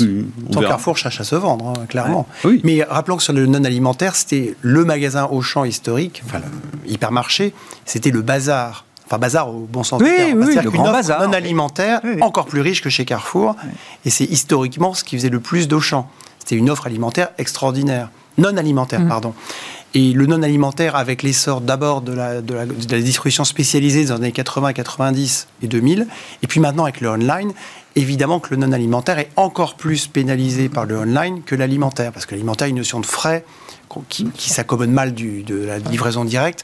[0.50, 2.28] on Carrefour cherche à se vendre, hein, clairement.
[2.64, 7.54] Mais rappelons que sur le non alimentaire, c'était le magasin Auchan historique, enfin le hypermarché,
[7.86, 8.86] c'était le bazar.
[9.06, 10.44] Enfin, bazar au bon sens oui, du terme.
[10.44, 11.26] Oui, le grand bazar.
[11.26, 13.56] non alimentaire, encore plus riche que chez Carrefour.
[14.06, 16.08] Et c'est historiquement ce qui faisait le plus d'Auchan.
[16.38, 18.10] C'était une offre alimentaire extraordinaire.
[18.38, 19.08] Non alimentaire, mmh.
[19.08, 19.34] pardon.
[19.96, 24.06] Et le non alimentaire, avec l'essor d'abord de la, de, la, de la distribution spécialisée
[24.06, 26.08] dans les années 80, 90 et 2000,
[26.44, 27.54] et puis maintenant avec le online,
[27.96, 32.26] évidemment que le non alimentaire est encore plus pénalisé par le online que l'alimentaire, parce
[32.26, 33.44] que l'alimentaire a une notion de frais
[34.08, 36.64] qui, qui s'accommode mal du, de la livraison directe.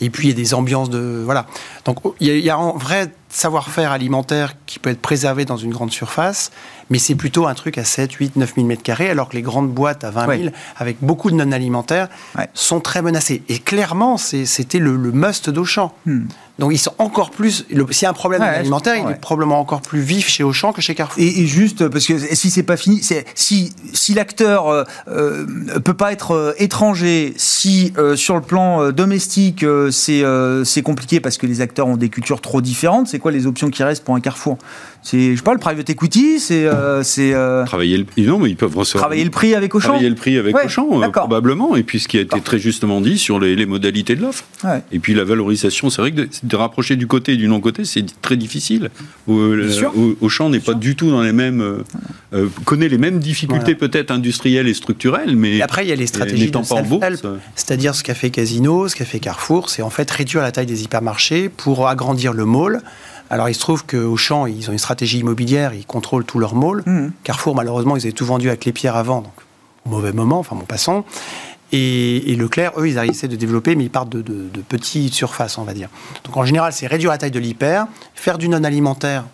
[0.00, 1.22] Et puis, il y a des ambiances de.
[1.24, 1.46] Voilà.
[1.86, 5.46] Donc, il y a, il y a un vrai savoir-faire alimentaire qui peut être préservé
[5.46, 6.50] dans une grande surface,
[6.90, 9.70] mais c'est plutôt un truc à 7, 8, 9 000 m2, alors que les grandes
[9.70, 10.52] boîtes à 20 000, Ouais.
[10.76, 12.48] avec beaucoup de non-alimentaires, Ouais.
[12.52, 13.42] sont très menacées.
[13.48, 15.94] Et clairement, c'était le, le must d'Auchan.
[16.04, 16.26] Hmm.
[16.58, 17.66] Donc, ils sont encore plus.
[17.90, 19.14] S'il y a un problème Ouais, alimentaire, il est ouais.
[19.20, 21.22] probablement encore plus vif chez Auchan que chez Carrefour.
[21.22, 23.02] Et, et juste parce que si c'est pas fini,
[23.34, 25.44] si si l'acteur euh, euh,
[25.84, 30.64] peut pas être euh, étranger, si euh, sur le plan euh, domestique euh, c'est euh,
[30.64, 33.68] c'est compliqué parce que les acteurs ont des cultures trop différentes, c'est quoi les options
[33.68, 34.56] qui restent pour un Carrefour?
[35.02, 38.48] C'est je sais pas le private equity, c'est euh, c'est euh, Travailler le non, mais
[38.50, 39.02] ils peuvent recevoir.
[39.02, 39.88] travailler le prix avec Auchan.
[39.88, 41.76] Travailler le prix avec Ouais, Auchan, euh, probablement.
[41.76, 44.44] Et puis ce qui a été très justement dit sur les, les modalités de l'offre.
[44.64, 44.82] Ouais.
[44.90, 48.04] Et puis la valorisation, c'est vrai que de, rapprocher du côté et du non-côté, c'est
[48.20, 48.90] très difficile.
[49.28, 51.60] Euh, Auchan n'est pas du tout dans les mêmes.
[51.60, 51.84] euh,
[52.32, 53.88] euh, connaît les mêmes difficultés Voilà.
[53.88, 55.56] peut-être industrielles et structurelles, mais.
[55.56, 57.26] Et après, il y a les stratégies de self-help.
[57.54, 60.66] C'est-à-dire ce qu'a fait Casino, ce qu'a fait Carrefour, c'est en fait réduire la taille
[60.66, 62.82] des hypermarchés pour agrandir le mall.
[63.30, 66.82] Alors il se trouve qu'Auchan, ils ont une stratégie immobilière, ils contrôlent tout leur mall.
[66.86, 67.12] Mhm.
[67.24, 69.32] Carrefour, malheureusement, ils avaient tout vendu avec les pierres avant, donc
[69.84, 71.04] au mauvais moment, enfin bon, passons.
[71.72, 75.14] Et, et Leclerc, eux, ils essaient de développer, mais ils partent de, de- de petites
[75.14, 75.88] surfaces, on va dire.
[76.24, 79.24] Donc en général, c'est réduire la taille de l'hyper, faire du non-alimentaire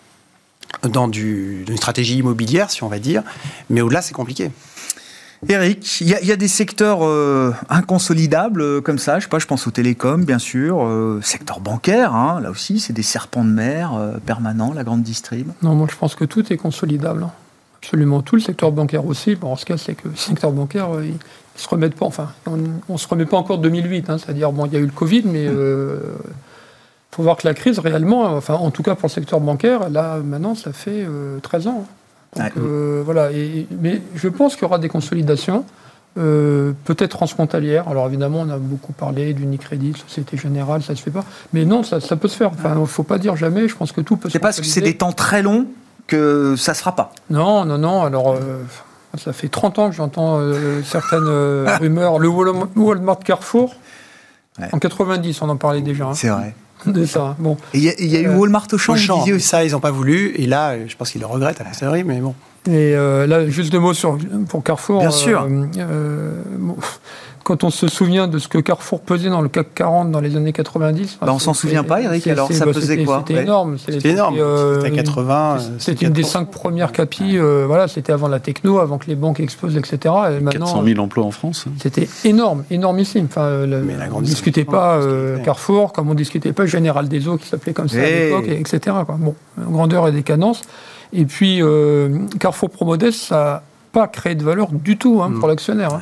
[0.89, 3.23] dans du, une stratégie immobilière, si on va dire,
[3.69, 4.51] mais au-delà, c'est compliqué.
[5.49, 9.19] Eric, il y, a- il y a des secteurs euh, inconsolidables euh, comme ça.
[9.19, 12.15] Je sais pas, je pense aux télécoms, bien sûr, euh, secteur bancaire.
[12.15, 15.49] hein, là aussi, c'est des serpents de mer euh, permanents, la grande distrib.
[15.63, 17.25] Non, moi je pense que tout est consolidable.
[17.25, 17.33] hein.
[17.83, 18.37] Absolument tout.
[18.37, 19.35] Le secteur bancaire aussi.
[19.35, 21.15] Bon, en ce cas, c'est que le secteur bancaire, euh, il
[21.57, 22.07] se remet pas.
[22.07, 24.11] Enfin, on, on se remet pas encore de 2008.
[24.11, 24.19] hein.
[24.19, 25.99] C'est-à-dire, bon, il y a eu le Covid, mais il
[27.11, 30.19] faut voir que la crise réellement, enfin, en tout cas pour le secteur bancaire, là
[30.25, 31.87] maintenant, ça fait euh, 13 ans.
[32.37, 32.51] Donc, Ouais.
[32.59, 33.31] euh, voilà.
[33.33, 35.65] Et, mais je pense qu'il y aura des consolidations.
[36.19, 37.89] euh, peut-être transfrontalières.
[37.89, 41.25] Alors évidemment, on a beaucoup parlé d'Unicredit, Société Générale, ça se fait pas.
[41.55, 42.51] Mais non, ça, ça peut se faire.
[42.53, 43.67] Enfin, il faut pas dire jamais.
[43.67, 45.67] Je pense que tout peut se C'est parce que c'est des temps très longs
[46.07, 47.13] que ça se fera pas.
[47.31, 48.03] Non, non, non.
[48.03, 48.63] Alors, euh,
[49.19, 52.19] ça fait 30 ans que j'entends euh, certaines euh, rumeurs.
[52.19, 53.75] Le Wal- Walmart Carrefour,
[54.61, 54.69] Ouais.
[54.73, 56.55] en 90, on en parlait déjà hein, C'est vrai.
[56.87, 57.37] de ça.
[57.39, 59.41] Bon, il y, a- il y a eu Euh, Walmart au champ, Auchan, aussi.
[59.41, 60.33] ça, ils n'ont pas voulu.
[60.37, 62.35] Et là, je pense qu'ils le regrettent à posteriori, mais bon.
[62.69, 65.01] et là, juste deux mots sur, pour Carrefour.
[65.01, 65.47] Bien sûr.
[65.49, 66.77] bon,
[67.45, 70.37] quand on se souvient de ce que Carrefour pesait dans le CAC 40 dans les
[70.37, 71.19] années 90.
[71.21, 73.43] Bah, on s'en souvient pas, Eric, alors, ça bah, pesait quoi C'était Ouais.
[73.43, 73.79] énorme.
[73.79, 74.37] C'était énorme.
[74.39, 75.57] euh, C'était à 80.
[75.57, 76.27] euh, C'était une des 4%.
[76.27, 77.37] cinq premières capis.
[77.39, 79.97] euh, voilà, c'était avant la techno, avant que les banques explosent, etc.
[80.31, 81.65] Et maintenant, 400 000 emplois en France.
[81.69, 81.73] hein.
[81.83, 83.27] C'était énorme, énormissime.
[83.29, 85.39] Enfin, euh, le- Mais la grande on ne discutait pas c'est euh.
[85.39, 88.31] Carrefour, comme on ne discutait pas Général des Eaux, qui s'appelait comme ça à Hey.
[88.31, 88.79] l'époque, et- etc.
[89.07, 89.17] quoi.
[89.19, 90.63] Bon, grandeur et décadence.
[91.13, 93.63] Et puis, euh, Carrefour Promodès, ça n'a
[93.93, 95.93] pas créé de valeur du tout hein, pour l'actionnaire.
[95.95, 96.01] hein.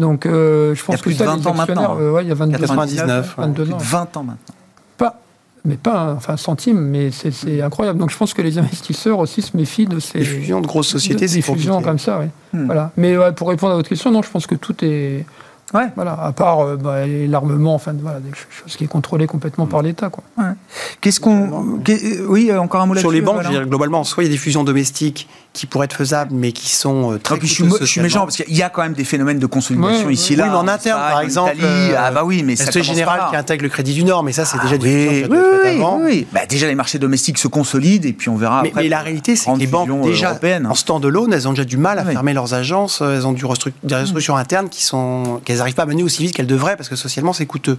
[0.00, 1.60] Donc, euh, je Il y a pense que plus de ça, 20 les ans maintenant,
[1.82, 2.60] actionnaires, euh, ouais, il y a 22 ans.
[2.60, 3.44] 99, ouais.
[3.44, 3.76] 22 Plus ans.
[3.76, 4.54] de 20 ans maintenant.
[4.96, 5.20] Pas,
[5.64, 7.98] mais pas un enfin, centime, mais c'est incroyable.
[7.98, 10.88] Donc, je pense que les investisseurs aussi se méfient de ces Les fusions de grosses
[10.88, 11.82] sociétés, des fusions compliqué.
[11.90, 12.18] comme ça.
[12.20, 12.26] Oui.
[12.58, 12.66] Hmm.
[12.66, 12.92] Voilà.
[12.96, 15.24] Mais ouais, pour répondre à votre question, non, je pense que tout est
[15.72, 15.86] Ouais.
[15.94, 19.82] voilà, à part euh, bah, l'armement, enfin voilà, des choses qui est contrôlé complètement par
[19.82, 20.24] l'État, quoi.
[21.00, 21.78] Qu'est-ce qu'on.
[21.84, 23.02] qu'est- Oui, encore un mot là-dessus.
[23.04, 25.66] Sur les banques, je veux dire, globalement, soit il y a des fusions domestiques qui
[25.66, 28.56] pourraient être faisables, mais qui sont euh, très puis je suis, je méchant parce qu'il
[28.56, 30.36] y a quand même des phénomènes de consolidation Ouais, ici ouais.
[30.38, 30.44] là.
[30.44, 33.22] Oui, mais en interne, par exemple, Italie, euh, ah bah oui, mais ça Société Générale
[33.30, 36.00] qui intègre le Crédit du Nord, mais ça, c'est déjà des oui, oui, oui, avant.
[36.02, 36.26] oui.
[36.32, 38.82] Bah, déjà les marchés domestiques se consolident et puis on verra Mais, après.
[38.82, 41.76] mais la réalité, c'est que les banques, euh, déjà, en stand-alone, elles ont déjà du
[41.76, 43.00] mal à fermer leurs agences.
[43.00, 46.76] Elles ont des restructurations internes qui sont, n'arrivent pas à mener aussi vite qu'elles devraient,
[46.76, 47.78] parce que socialement, c'est coûteux.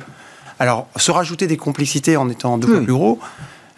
[0.60, 2.84] Alors, se rajouter des complicités en étant deux fois Oui.
[2.86, 3.20] plus gros,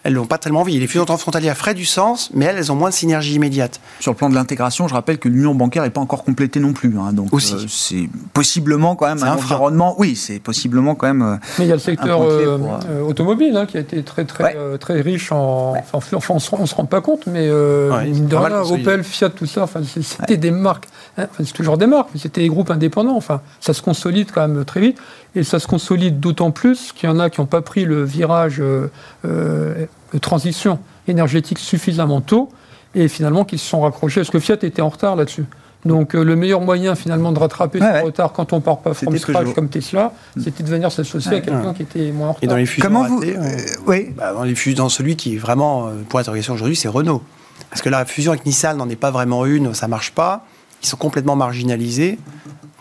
[0.02, 0.78] elles n'ont pas tellement envie.
[0.78, 3.80] Les fusions transfrontalières feraient du sens, mais elles, elles ont moins de synergie immédiate.
[4.00, 6.74] Sur le plan de l'intégration, je rappelle que l'union bancaire n'est pas encore complétée non
[6.74, 6.94] plus.
[6.98, 7.54] hein, donc Aussi.
[7.54, 9.94] euh, c'est possiblement quand même un, un environnement.
[9.98, 11.22] Oui, c'est possiblement quand même.
[11.22, 14.02] euh, Mais il y a le secteur euh, pour, euh, automobile hein, qui a été
[14.02, 14.54] très très Ouais.
[14.58, 15.72] euh, très riche en.
[15.94, 18.60] Enfin, enfin, on se, rend pas compte, mais euh, Ouais, de rien.
[18.60, 20.86] Opel, Fiat, tout ça, enfin, c'est- c'était des marques.
[21.18, 23.16] Hein, enfin, c'est toujours des marques, mais c'était des groupes indépendants.
[23.16, 24.98] Enfin, ça se consolide quand même très vite,
[25.34, 28.04] et ça se consolide d'autant plus qu'il y en a qui n'ont pas pris le
[28.04, 28.88] virage euh,
[29.24, 32.48] euh, de transition énergétique suffisamment tôt,
[32.94, 35.46] et finalement qui se sont raccrochés, parce que Fiat était en retard là-dessus.
[35.84, 38.00] Donc euh, le meilleur moyen finalement de rattraper Ouais, ce ouais.
[38.00, 40.12] retard quand on part pas from scratch comme Tesla,
[40.42, 42.44] c'était de venir s'associer à quelqu'un qui était moins en retard.
[42.44, 43.18] Et dans les fusions Comment vous.
[43.18, 43.56] ratées, euh,
[43.86, 44.08] oui.
[44.16, 47.22] bah, dans, les fusions, dans celui qui est vraiment, euh, pour interrogation aujourd'hui, c'est Renault.
[47.68, 50.46] Parce que la fusion avec Nissan n'en est pas vraiment une, ça marche pas.
[50.84, 52.18] Ils sont complètement marginalisés.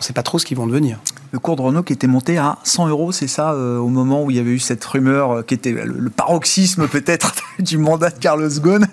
[0.03, 0.99] On ne sait pas trop ce qu'ils vont devenir.
[1.31, 4.21] le cours de Renault qui était monté à 100 euros, c'est ça, euh, au moment
[4.21, 8.09] où il y avait eu cette rumeur euh, qui était le, paroxysme peut-être du mandat
[8.09, 8.85] de Carlos Ghosn,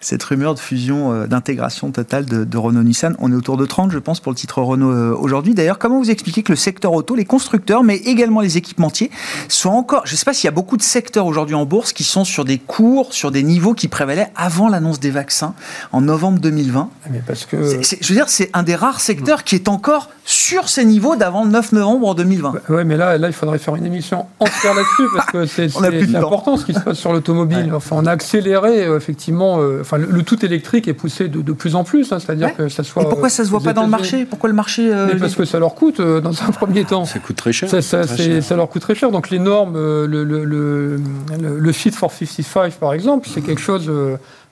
[0.00, 3.14] cette rumeur de fusion, euh, d'intégration totale de, Renault-Nissan.
[3.20, 5.54] On est autour de 30, je pense, pour le titre Renault aujourd'hui.
[5.54, 9.12] D'ailleurs, comment vous expliquez que le secteur auto, les constructeurs, mais également les équipementiers,
[9.46, 11.92] sont encore, je ne sais pas s'il y a beaucoup de secteurs aujourd'hui en bourse
[11.92, 15.54] qui sont sur des cours, sur des niveaux qui prévalaient avant l'annonce des vaccins
[15.92, 16.90] en novembre 2020.
[17.12, 17.80] Mais parce que...
[17.82, 21.44] je veux dire, c'est un des rares secteurs qui est encore sur ces niveaux d'avant
[21.44, 22.54] le 9 novembre 2020.
[22.68, 25.76] Oui, mais là, là, il faudrait faire une émission entière là-dessus parce que c'est
[26.16, 27.72] important ce qui se passe sur l'automobile.
[27.74, 29.60] Enfin, on a accéléré euh, effectivement.
[29.60, 32.82] Euh, enfin, le, tout électrique est poussé de, plus en plus, hein, c'est-à-dire que ça
[32.82, 33.02] soit.
[33.02, 34.24] Et pourquoi ça se voit pas dans le marché?
[34.24, 37.04] Pourquoi le marché euh, Parce que ça leur coûte dans un premier temps.
[37.04, 37.68] Ça coûte très cher.
[37.68, 39.10] Ça, ça, leur coûte très cher.
[39.10, 41.00] Donc les normes, le, le, le,
[41.38, 43.90] le Fit for 55 par exemple, c'est quelque chose.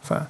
[0.02, 0.20] enfin,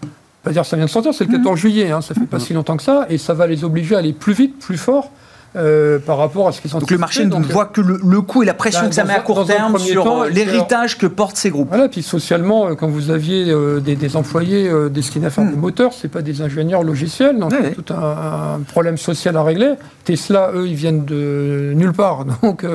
[0.45, 2.53] pas dire ça vient de sortir, c'est le 14 juillet, hein, ça fait pas si
[2.53, 5.11] longtemps que ça, et ça va les obliger à aller plus vite, plus fort.
[5.57, 8.43] Euh, par rapport à ce qu'ils sont Donc le marché ne voit que le, coût
[8.43, 11.37] et la pression bah, que ça met à court terme sur euh, l'héritage que portent
[11.37, 11.69] ces groupes.
[11.69, 15.61] Voilà, puis socialement, euh, quand vous aviez des, employés destinés à faire des hmm.
[15.61, 19.75] moteurs, c'est pas des ingénieurs logiciels, donc c'est tout un, problème social à régler.
[20.05, 22.67] Tesla, eux, ils viennent de nulle part, donc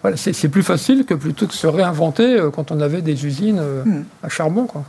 [0.00, 4.04] voilà, c'est plus facile que plutôt que se réinventer quand on avait des usines hmm.
[4.22, 4.84] à charbon, quoi.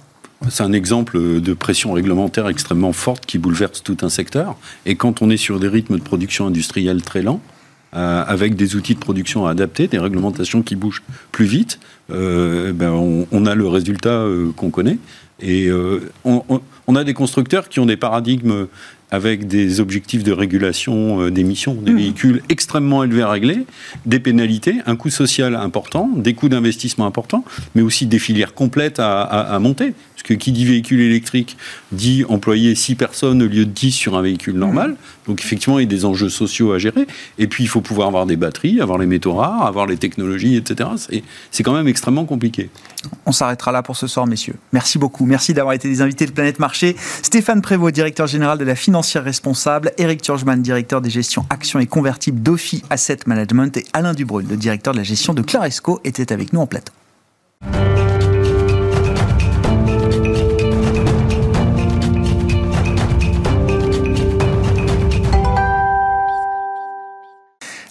[0.49, 4.55] C'est un exemple de pression réglementaire extrêmement forte qui bouleverse tout un secteur.
[4.85, 7.41] Et quand on est sur des rythmes de production industrielle très lents,
[7.95, 11.79] euh, avec des outils de production adaptés, des réglementations qui bougent plus vite,
[12.11, 14.97] euh, ben on, a le résultat euh, qu'on connaît.
[15.39, 15.69] Et
[16.23, 16.43] on,
[16.87, 18.67] on, a des constructeurs qui ont des paradigmes
[19.11, 21.97] avec des objectifs de régulation d'émissions des mmh.
[21.97, 23.65] véhicules extrêmement élevés à régler,
[24.05, 27.43] des pénalités, un coût social important, des coûts d'investissement importants,
[27.75, 29.93] mais aussi des filières complètes à, monter.
[30.23, 31.57] Parce que qui dit véhicule électrique
[31.91, 34.91] dit employer 6 personnes au lieu de 10 sur un véhicule normal.
[34.91, 34.95] Mmh.
[35.27, 37.05] Donc effectivement, il y a des enjeux sociaux à gérer.
[37.37, 40.55] Et puis, il faut pouvoir avoir des batteries, avoir les métaux rares, avoir les technologies,
[40.55, 40.89] etc.
[41.51, 42.69] C'est quand même extrêmement compliqué.
[43.25, 44.55] On s'arrêtera là pour ce soir, messieurs.
[44.71, 45.25] Merci beaucoup.
[45.25, 46.95] Merci d'avoir été des invités de Planète Marché.
[47.21, 49.91] Stéphane Prévost, directeur général de la financière responsable.
[49.97, 53.75] Eric Turgeman, directeur des gestions actions et convertibles d'Ophi Asset Management.
[53.75, 56.93] Et Alain Dubrul, le directeur de la gestion de Claresco, étaient avec nous en plateau.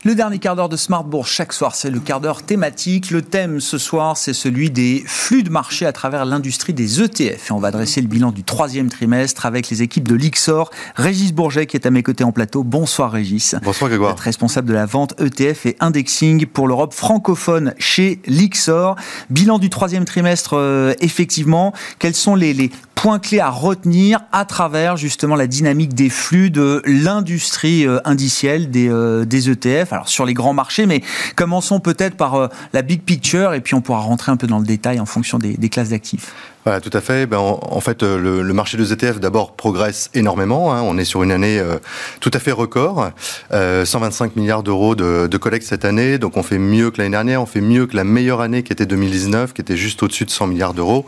[0.05, 3.12] Le dernier quart d'heure de Smart Bourse, chaque soir, c'est le quart d'heure thématique.
[3.12, 7.50] Le thème ce soir, c'est celui des flux de marché à travers l'industrie des ETF.
[7.50, 10.72] Et on va dresser le bilan du troisième trimestre avec les équipes de l'IXOR.
[10.96, 12.64] Régis Bourget qui est à mes côtés en plateau.
[12.64, 13.55] Bonsoir Régis.
[13.62, 14.11] Bonsoir Grégoire.
[14.11, 18.96] Vous êtes responsable de la vente ETF et indexing pour l'Europe francophone chez l'IXOR.
[19.30, 21.72] Bilan du troisième trimestre, euh, effectivement.
[22.00, 22.72] Quels sont les, les
[23.03, 28.70] points clés à retenir à travers justement la dynamique des flux de l'industrie euh, indicielle
[28.70, 31.03] des, euh, des ETF alors sur les grands marchés, mais
[31.36, 34.59] commençons peut-être par euh, la big picture et puis on pourra rentrer un peu dans
[34.59, 36.32] le détail en fonction des, classes d'actifs.
[36.64, 37.26] Voilà, tout à fait.
[37.26, 40.72] Ben, en, fait, euh, le, marché des ETF d'abord progresse énormément.
[40.72, 40.82] Hein.
[40.82, 41.78] On est sur une année euh,
[42.20, 43.10] tout à fait record,
[43.50, 46.18] 125 milliards d'euros de, de collecte cette année.
[46.18, 47.42] Donc, on fait mieux que l'année dernière.
[47.42, 50.30] On fait mieux que la meilleure année qui était 2019, qui était juste au-dessus de
[50.30, 51.04] 100 milliards d'euros.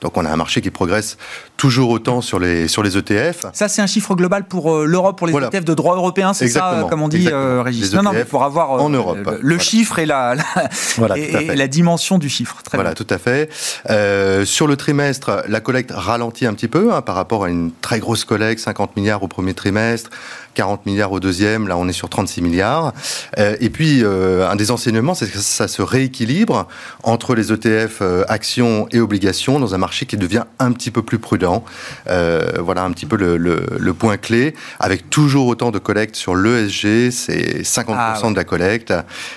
[0.00, 1.18] Donc, on a un marché qui progresse
[1.56, 3.46] toujours autant sur les sur les ETF.
[3.52, 6.86] Ça, c'est un chiffre global pour l'Europe, pour les ETF de droit européen, c'est ça,
[6.88, 7.92] comme on dit, Régis.
[7.94, 9.18] non, non, mais pour avoir en Europe.
[9.40, 10.34] le, chiffre et la,
[11.16, 12.56] et, la dimension du chiffre.
[12.62, 13.50] Très voilà, tout à fait.
[13.90, 17.70] Euh, sur le trimestre, la collecte ralentit un petit peu hein, par rapport à une
[17.80, 20.10] très grosse collecte, 50 milliards au premier trimestre.
[20.56, 22.92] 40 milliards au deuxième, là on est sur 36 milliards.
[23.38, 26.66] Euh, et puis euh, un des enseignements, c'est que ça se rééquilibre
[27.04, 31.18] entre les ETF actions et obligations dans un marché qui devient un petit peu plus
[31.18, 31.64] prudent.
[32.06, 37.10] voilà un petit peu le, le, point clé, avec toujours autant de collecte sur l'ESG,
[37.10, 38.92] c'est 50% ah de la collecte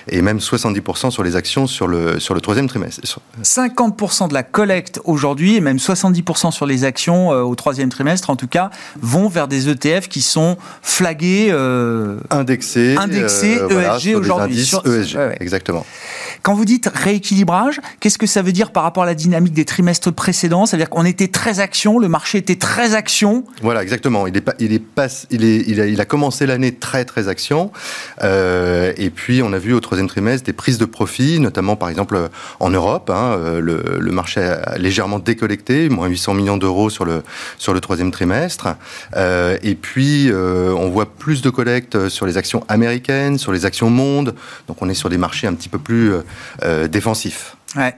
[0.08, 3.20] et même 70% sur les actions sur le, sur le troisième trimestre.
[3.42, 8.30] 50% de la collecte aujourd'hui et même 70% sur les actions euh, au troisième trimestre,
[8.30, 11.09] en tout cas, vont vers des ETF qui sont flagués,
[11.50, 14.60] euh, indexés ESG aujourd'hui.
[14.60, 15.86] ESG, exactement.
[16.42, 19.64] Quand vous dites rééquilibrage, qu'est-ce que ça veut dire par rapport à la dynamique des
[19.64, 20.66] trimestres précédents?
[20.66, 23.44] C'est-à-dire qu'on était très action, le marché était très action.
[23.62, 24.26] Voilà, exactement.
[24.26, 27.72] Il, est pas, il, est pas, il, est, il, a, commencé l'année très très action.
[28.22, 31.88] Euh, et puis on a vu au troisième trimestre des prises de profit, notamment par
[31.88, 32.28] exemple
[32.58, 33.10] en Europe.
[33.10, 37.22] Hein, euh, le, marché a légèrement décollecté, moins 800 millions d'euros sur le,
[37.58, 38.76] sur le troisième trimestre.
[39.16, 43.66] Euh, et puis euh, on voit plus de collecte sur les actions américaines, sur les
[43.66, 44.34] actions monde.
[44.68, 46.12] Donc on est sur des marchés un petit peu plus
[46.62, 47.56] euh, défensif.
[47.76, 47.94] Ouais.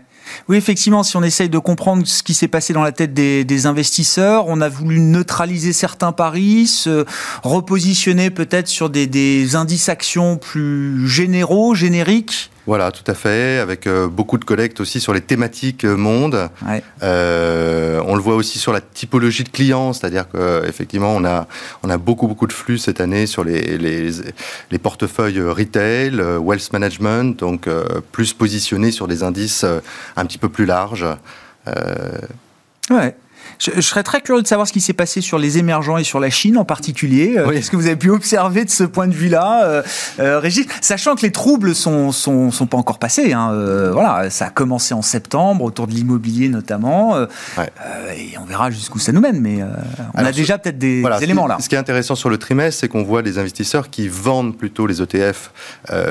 [0.48, 3.66] Oui, effectivement, si on essaye de comprendre ce qui s'est passé dans la tête des,
[3.66, 7.04] investisseurs, on a voulu neutraliser certains paris, se
[7.42, 12.51] repositionner peut-être sur des, des indices actions plus généraux, génériques.
[12.66, 16.48] Voilà, tout à fait, avec euh, beaucoup de collectes aussi sur les thématiques euh, monde.
[17.02, 21.48] Euh, on le voit aussi sur la typologie de clients, c'est-à-dire qu'effectivement, on a,
[21.82, 24.10] on a beaucoup, beaucoup de flux cette année sur les, les,
[24.70, 27.68] les portefeuilles retail, wealth management, donc
[28.12, 29.64] plus positionnés sur des indices
[30.16, 31.06] un petit peu plus larges.
[32.90, 33.16] Ouais.
[33.62, 36.18] Je, serais très curieux de savoir ce qui s'est passé sur les émergents et sur
[36.18, 37.34] la Chine en particulier.
[37.36, 39.82] Euh, qu'est-ce que vous avez pu observer de ce point de vue-là, euh,
[40.18, 40.66] euh, Régis?
[40.80, 43.32] Sachant que les troubles sont, sont, sont pas encore passés.
[43.32, 43.52] Hein,
[43.92, 47.16] voilà, ça a commencé en septembre, autour de l'immobilier notamment.
[47.20, 49.40] et on verra jusqu'où ça nous mène.
[49.40, 49.58] Mais
[50.14, 51.58] on a déjà peut-être des éléments là.
[51.60, 54.86] Ce qui est intéressant sur le trimestre, c'est qu'on voit des investisseurs qui vendent plutôt
[54.86, 55.52] les ETF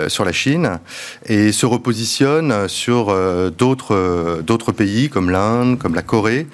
[0.07, 0.79] sur la Chine
[1.25, 3.13] et se repositionnent sur
[3.51, 6.47] d'autres d'autres pays comme l'Inde, comme la Corée.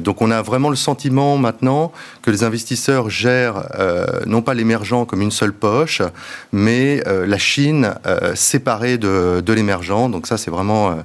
[0.00, 1.90] donc donc on a vraiment le sentiment maintenant
[2.20, 6.02] que les investisseurs gèrent euh, non pas l'émergent comme une seule poche,
[6.52, 10.10] mais euh, la Chine euh, séparée de, l'émergent.
[10.10, 10.98] Donc ça, c'est vraiment,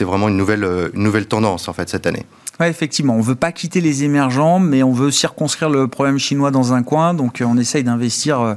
[0.00, 2.26] vraiment une, nouvelle, une nouvelle tendance en fait cette année.
[2.60, 6.74] Effectivement, on veut pas quitter les émergents, mais on veut circonscrire le problème chinois dans
[6.74, 7.14] un coin.
[7.14, 8.56] Donc, on essaye d'investir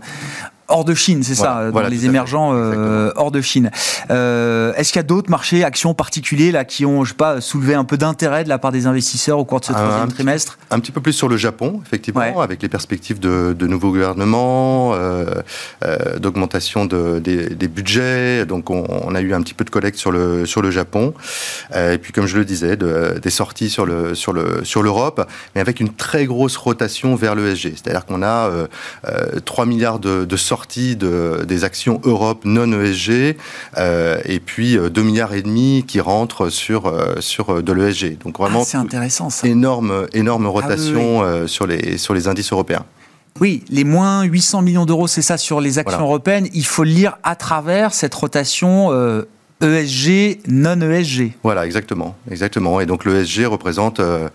[0.71, 3.71] hors de Chine, c'est ça, dans les émergents euh, hors de Chine.
[4.09, 7.41] Euh, est-ce qu'il y a d'autres marchés, actions particuliers là qui ont, je sais pas,
[7.41, 10.57] soulevé un peu d'intérêt de la part des investisseurs au cours de ce troisième trimestre?
[10.69, 14.93] Un petit peu plus sur le Japon, effectivement, avec les perspectives de, de nouveaux gouvernements,
[14.93, 15.41] euh,
[16.17, 18.45] d'augmentation de, des, budgets.
[18.45, 21.13] Donc, on, a eu un petit peu de collecte sur le sur le Japon.
[21.75, 25.27] et puis, comme je le disais, de, des sorties sur le sur le sur l'Europe,
[25.55, 27.73] mais avec une très grosse rotation vers l'ESG.
[27.75, 28.49] C'est-à-dire qu'on a
[29.45, 33.35] 3 milliards de, de sorties de, des actions Europe non ESG
[33.77, 38.17] euh, et puis 2 euh, milliards et demi qui rentrent sur, euh, sur de l'ESG.
[38.19, 39.47] Donc vraiment, ah, c'est intéressant ça.
[39.47, 42.85] Énorme, énorme ah rotation sur, les, sur les indices européens.
[43.39, 46.47] Oui, les moins 800 millions d'euros, c'est ça sur les actions européennes.
[46.53, 48.89] Il faut lire à travers cette rotation
[49.61, 51.33] ESG, non ESG.
[51.43, 52.81] Voilà, exactement, exactement.
[52.81, 54.27] Et donc l'ESG représente euh,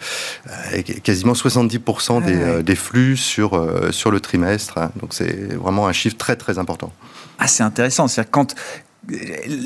[0.72, 3.60] euh, quasiment 70% des, euh, des, flux sur,
[3.90, 4.78] sur le trimestre.
[4.78, 4.90] Hein.
[5.00, 6.92] Donc c'est vraiment un chiffre très très important.
[7.38, 8.08] Ah, c'est intéressant.
[8.08, 8.54] C'est-à-dire quand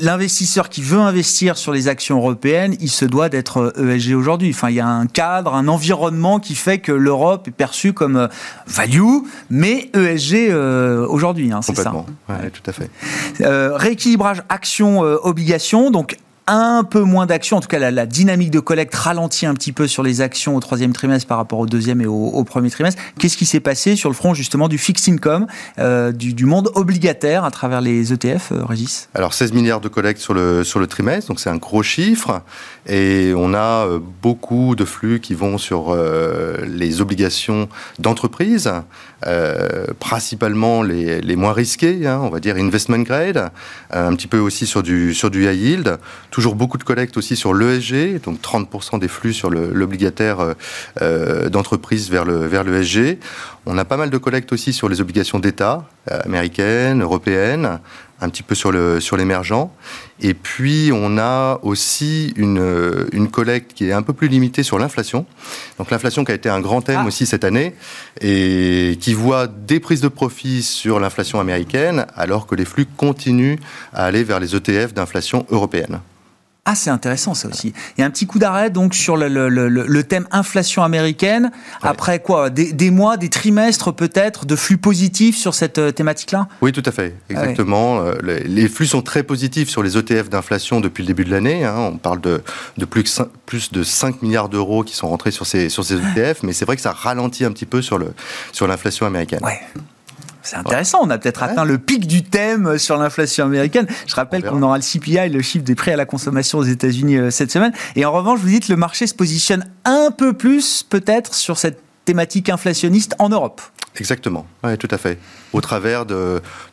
[0.01, 4.51] l'investisseur qui veut investir sur les actions européennes, il se doit d'être ESG aujourd'hui.
[4.51, 8.17] Enfin, il y a un cadre, un environnement qui fait que l'Europe est perçue comme
[8.17, 8.27] euh,
[8.67, 9.01] value,
[9.49, 11.91] mais ESG euh, aujourd'hui, hein, c'est ça.
[12.29, 12.89] Ouais, tout à fait.
[13.41, 16.17] Euh, rééquilibrage action-obligation, donc
[16.51, 19.87] un peu moins d'actions, en tout cas la, dynamique de collecte ralentit un petit peu
[19.87, 23.01] sur les actions au troisième trimestre par rapport au deuxième et au, premier trimestre.
[23.17, 25.47] Qu'est-ce qui s'est passé sur le front justement du fixed income,
[25.79, 29.07] euh, du, monde obligataire à travers les ETF, euh, Régis?
[29.13, 32.41] Alors 16 milliards de collecte sur le, sur le trimestre, donc c'est un gros chiffre,
[32.85, 35.95] et on a euh, beaucoup de flux qui vont sur
[36.67, 38.71] les obligations d'entreprise,
[39.99, 43.51] principalement les, les, moins risquées, hein, on va dire investment grade,
[43.91, 45.97] un petit peu aussi sur du, sur du high yield,
[46.41, 50.53] Toujours beaucoup de collecte aussi sur l'ESG, donc 30% des flux sur l'obligataire euh,
[50.99, 53.19] euh, d'entreprise vers le vers l'ESG.
[53.67, 57.79] On a pas mal de collecte aussi sur les obligations d'État euh, américaines, européennes,
[58.21, 59.71] un petit peu sur le sur l'émergent.
[60.19, 64.79] Et puis on a aussi une, une collecte qui est un peu plus limitée sur
[64.79, 65.27] l'inflation.
[65.77, 67.07] Donc l'inflation qui a été un grand thème ah.
[67.07, 67.75] aussi cette année
[68.19, 73.57] et qui voit des prises de profit sur l'inflation américaine alors que les flux continuent
[73.93, 75.99] à aller vers les ETF d'inflation européenne.
[76.63, 77.73] Ah, c'est intéressant ça aussi.
[77.97, 81.51] Il y a un petit coup d'arrêt donc sur le, le, le, thème inflation américaine.
[81.81, 86.47] Après quoi des, mois, des trimestres peut-être de flux positifs sur cette euh, thématique-là?
[86.61, 87.15] Oui, tout à fait.
[87.17, 88.01] Ah Exactement.
[88.01, 88.13] Euh,
[88.45, 91.65] les, flux sont très positifs sur les ETF d'inflation depuis le début de l'année.
[91.65, 91.75] Hein.
[91.77, 92.43] On parle de,
[92.77, 95.95] de plus, que plus de 5 milliards d'euros qui sont rentrés sur ces, sur ces
[95.95, 96.43] ETF.
[96.43, 99.43] Mais c'est vrai que ça ralentit un petit peu sur l'inflation sur américaine.
[99.43, 99.59] Ouais.
[100.43, 103.87] C'est intéressant, on a peut-être atteint le pic du thème sur l'inflation américaine.
[104.07, 107.17] Je rappelle qu'on aura le CPI, le chiffre des prix à la consommation aux États-Unis
[107.17, 107.73] euh, cette semaine.
[107.95, 111.81] Et en revanche, vous dites le marché se positionne un peu plus peut-être sur cette
[112.05, 113.61] thématique inflationniste en Europe.
[113.97, 115.17] Exactement, oui, tout à fait.
[115.53, 116.05] Au travers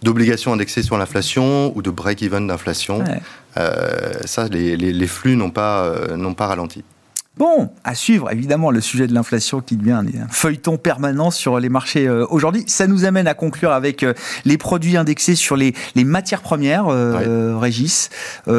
[0.02, 3.02] d'obligations indexées sur l'inflation ou de break-even d'inflation.
[3.56, 6.84] Euh, ça, les, les, flux n'ont pas, euh, n'ont pas ralenti.
[7.38, 11.68] Bon, à suivre, évidemment, le sujet de l'inflation qui devient un feuilleton permanent sur les
[11.68, 12.64] marchés euh, aujourd'hui.
[12.66, 14.12] Ça nous amène à conclure avec euh,
[14.44, 18.10] les produits indexés sur les, matières premières, euh, Régis.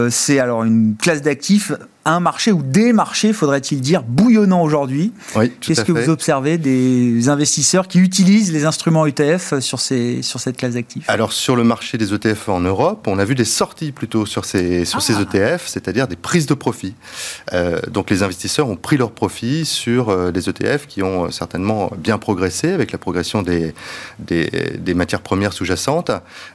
[0.09, 1.73] c'est alors une classe d'actifs
[2.09, 5.13] un marché ou des marchés, faudrait-il dire, bouillonnant aujourd'hui.
[5.35, 10.39] Oui, Qu'est-ce que vous observez des investisseurs qui utilisent les instruments ETF sur, ces, sur
[10.39, 11.09] cette classe d'actifs?
[11.09, 14.45] Alors sur le marché des ETF en Europe, on a vu des sorties plutôt sur
[14.45, 16.95] ces, sur ces ETF, c'est-à-dire des prises de profit.
[17.53, 21.91] Euh, donc les investisseurs ont pris leur profit sur euh, des ETF qui ont certainement
[21.97, 23.73] bien progressé avec la progression des,
[24.19, 24.49] des,
[24.79, 26.11] des matières premières sous-jacentes,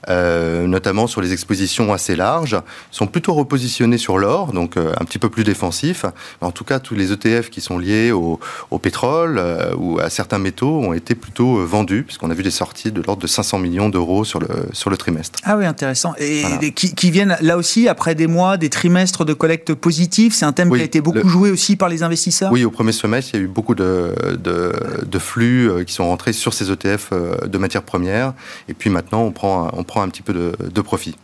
[0.08, 5.04] euh, notamment sur les expositions assez larges, sont plutôt repositionnés sur l'or, donc euh, un
[5.04, 6.04] petit peu plus défensif.
[6.40, 8.40] En tout cas, tous les ETF qui sont liés au,
[8.70, 12.42] au pétrole euh, ou à certains métaux ont été plutôt euh, vendus, puisqu'on a vu
[12.42, 15.38] des sorties de l'ordre de 500 millions d'euros sur le, sur le trimestre.
[15.44, 16.14] Ah oui, intéressant.
[16.18, 16.58] Et voilà.
[16.58, 20.34] qui, qui, viennent là aussi après des mois, des trimestres de collecte positive.
[20.34, 21.28] C'est un thème oui, qui a été beaucoup le...
[21.28, 22.50] joué aussi par les investisseurs?
[22.50, 24.72] Oui, au premier semestre, il y a eu beaucoup de, de,
[25.04, 27.10] de flux qui sont rentrés sur ces ETF
[27.46, 28.34] de matières premières.
[28.68, 31.16] Et puis maintenant, on prend, on prend un petit peu de, de profit.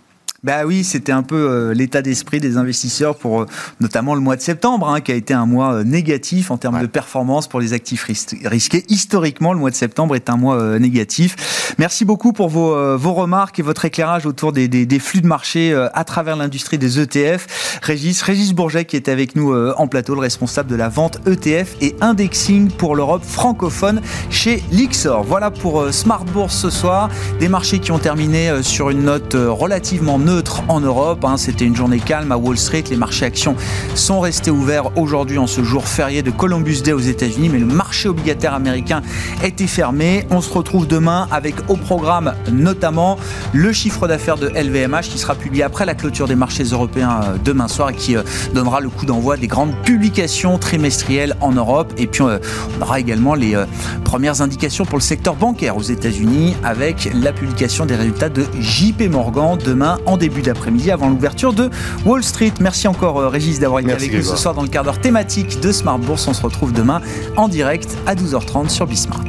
[0.43, 3.47] Bah oui, c'était un peu euh, l'état d'esprit des investisseurs pour euh,
[3.79, 6.77] notamment le mois de septembre, hein, qui a été un mois euh, négatif en termes
[6.77, 6.81] ouais.
[6.81, 8.87] de performance pour les actifs ris risqués.
[8.89, 11.75] Historiquement, le mois de septembre est un mois négatif.
[11.79, 15.27] Merci beaucoup pour vos, vos, remarques et votre éclairage autour des, des, des flux de
[15.27, 17.81] marché à travers l'industrie des ETF.
[17.83, 21.77] Régis, Régis Bourget qui est avec nous en plateau, le responsable de la vente ETF
[21.81, 25.25] et indexing pour l'Europe francophone chez Lixor.
[25.25, 27.11] Voilà pour Smart Bourse ce soir.
[27.41, 31.25] Des marchés qui ont terminé sur une note relativement neutre neutre en Europe.
[31.25, 31.37] Hein.
[31.37, 32.85] C'était une journée calme à Wall Street.
[32.89, 33.57] Les marchés actions
[33.97, 37.67] sont restés ouverts aujourd'hui en ce jour férié de Columbus Day aux États-Unis, mais le
[37.67, 39.03] marché obligataire américain
[39.43, 40.27] était fermé.
[40.31, 43.19] On se retrouve demain avec au programme notamment
[43.53, 47.37] le chiffre d'affaires de LVMH qui sera publié après la clôture des marchés européens euh,
[47.45, 48.23] demain soir et qui euh,
[48.55, 51.93] donnera le coup d'envoi des grandes publications trimestrielles en Europe.
[51.99, 52.39] Et puis euh,
[52.79, 53.57] on aura également les
[54.05, 59.11] premières indications pour le secteur bancaire aux États-Unis avec la publication des résultats de JP
[59.11, 61.71] Morgan demain en début d'après-midi avant l'ouverture de
[62.05, 62.53] Wall Street.
[62.61, 65.73] Merci encore Régis d'avoir été avec nous ce soir dans le quart d'heure thématique de
[65.73, 66.29] Smart Bourse.
[66.29, 67.01] On se retrouve demain
[67.37, 69.25] en direct à 12h30 sur Bismart.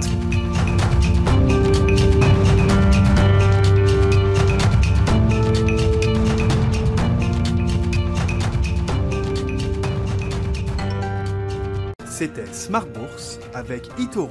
[12.05, 14.29] C'était Smart Bourse avec Itoro,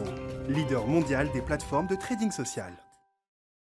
[0.49, 2.71] leader mondial des plateformes de trading social.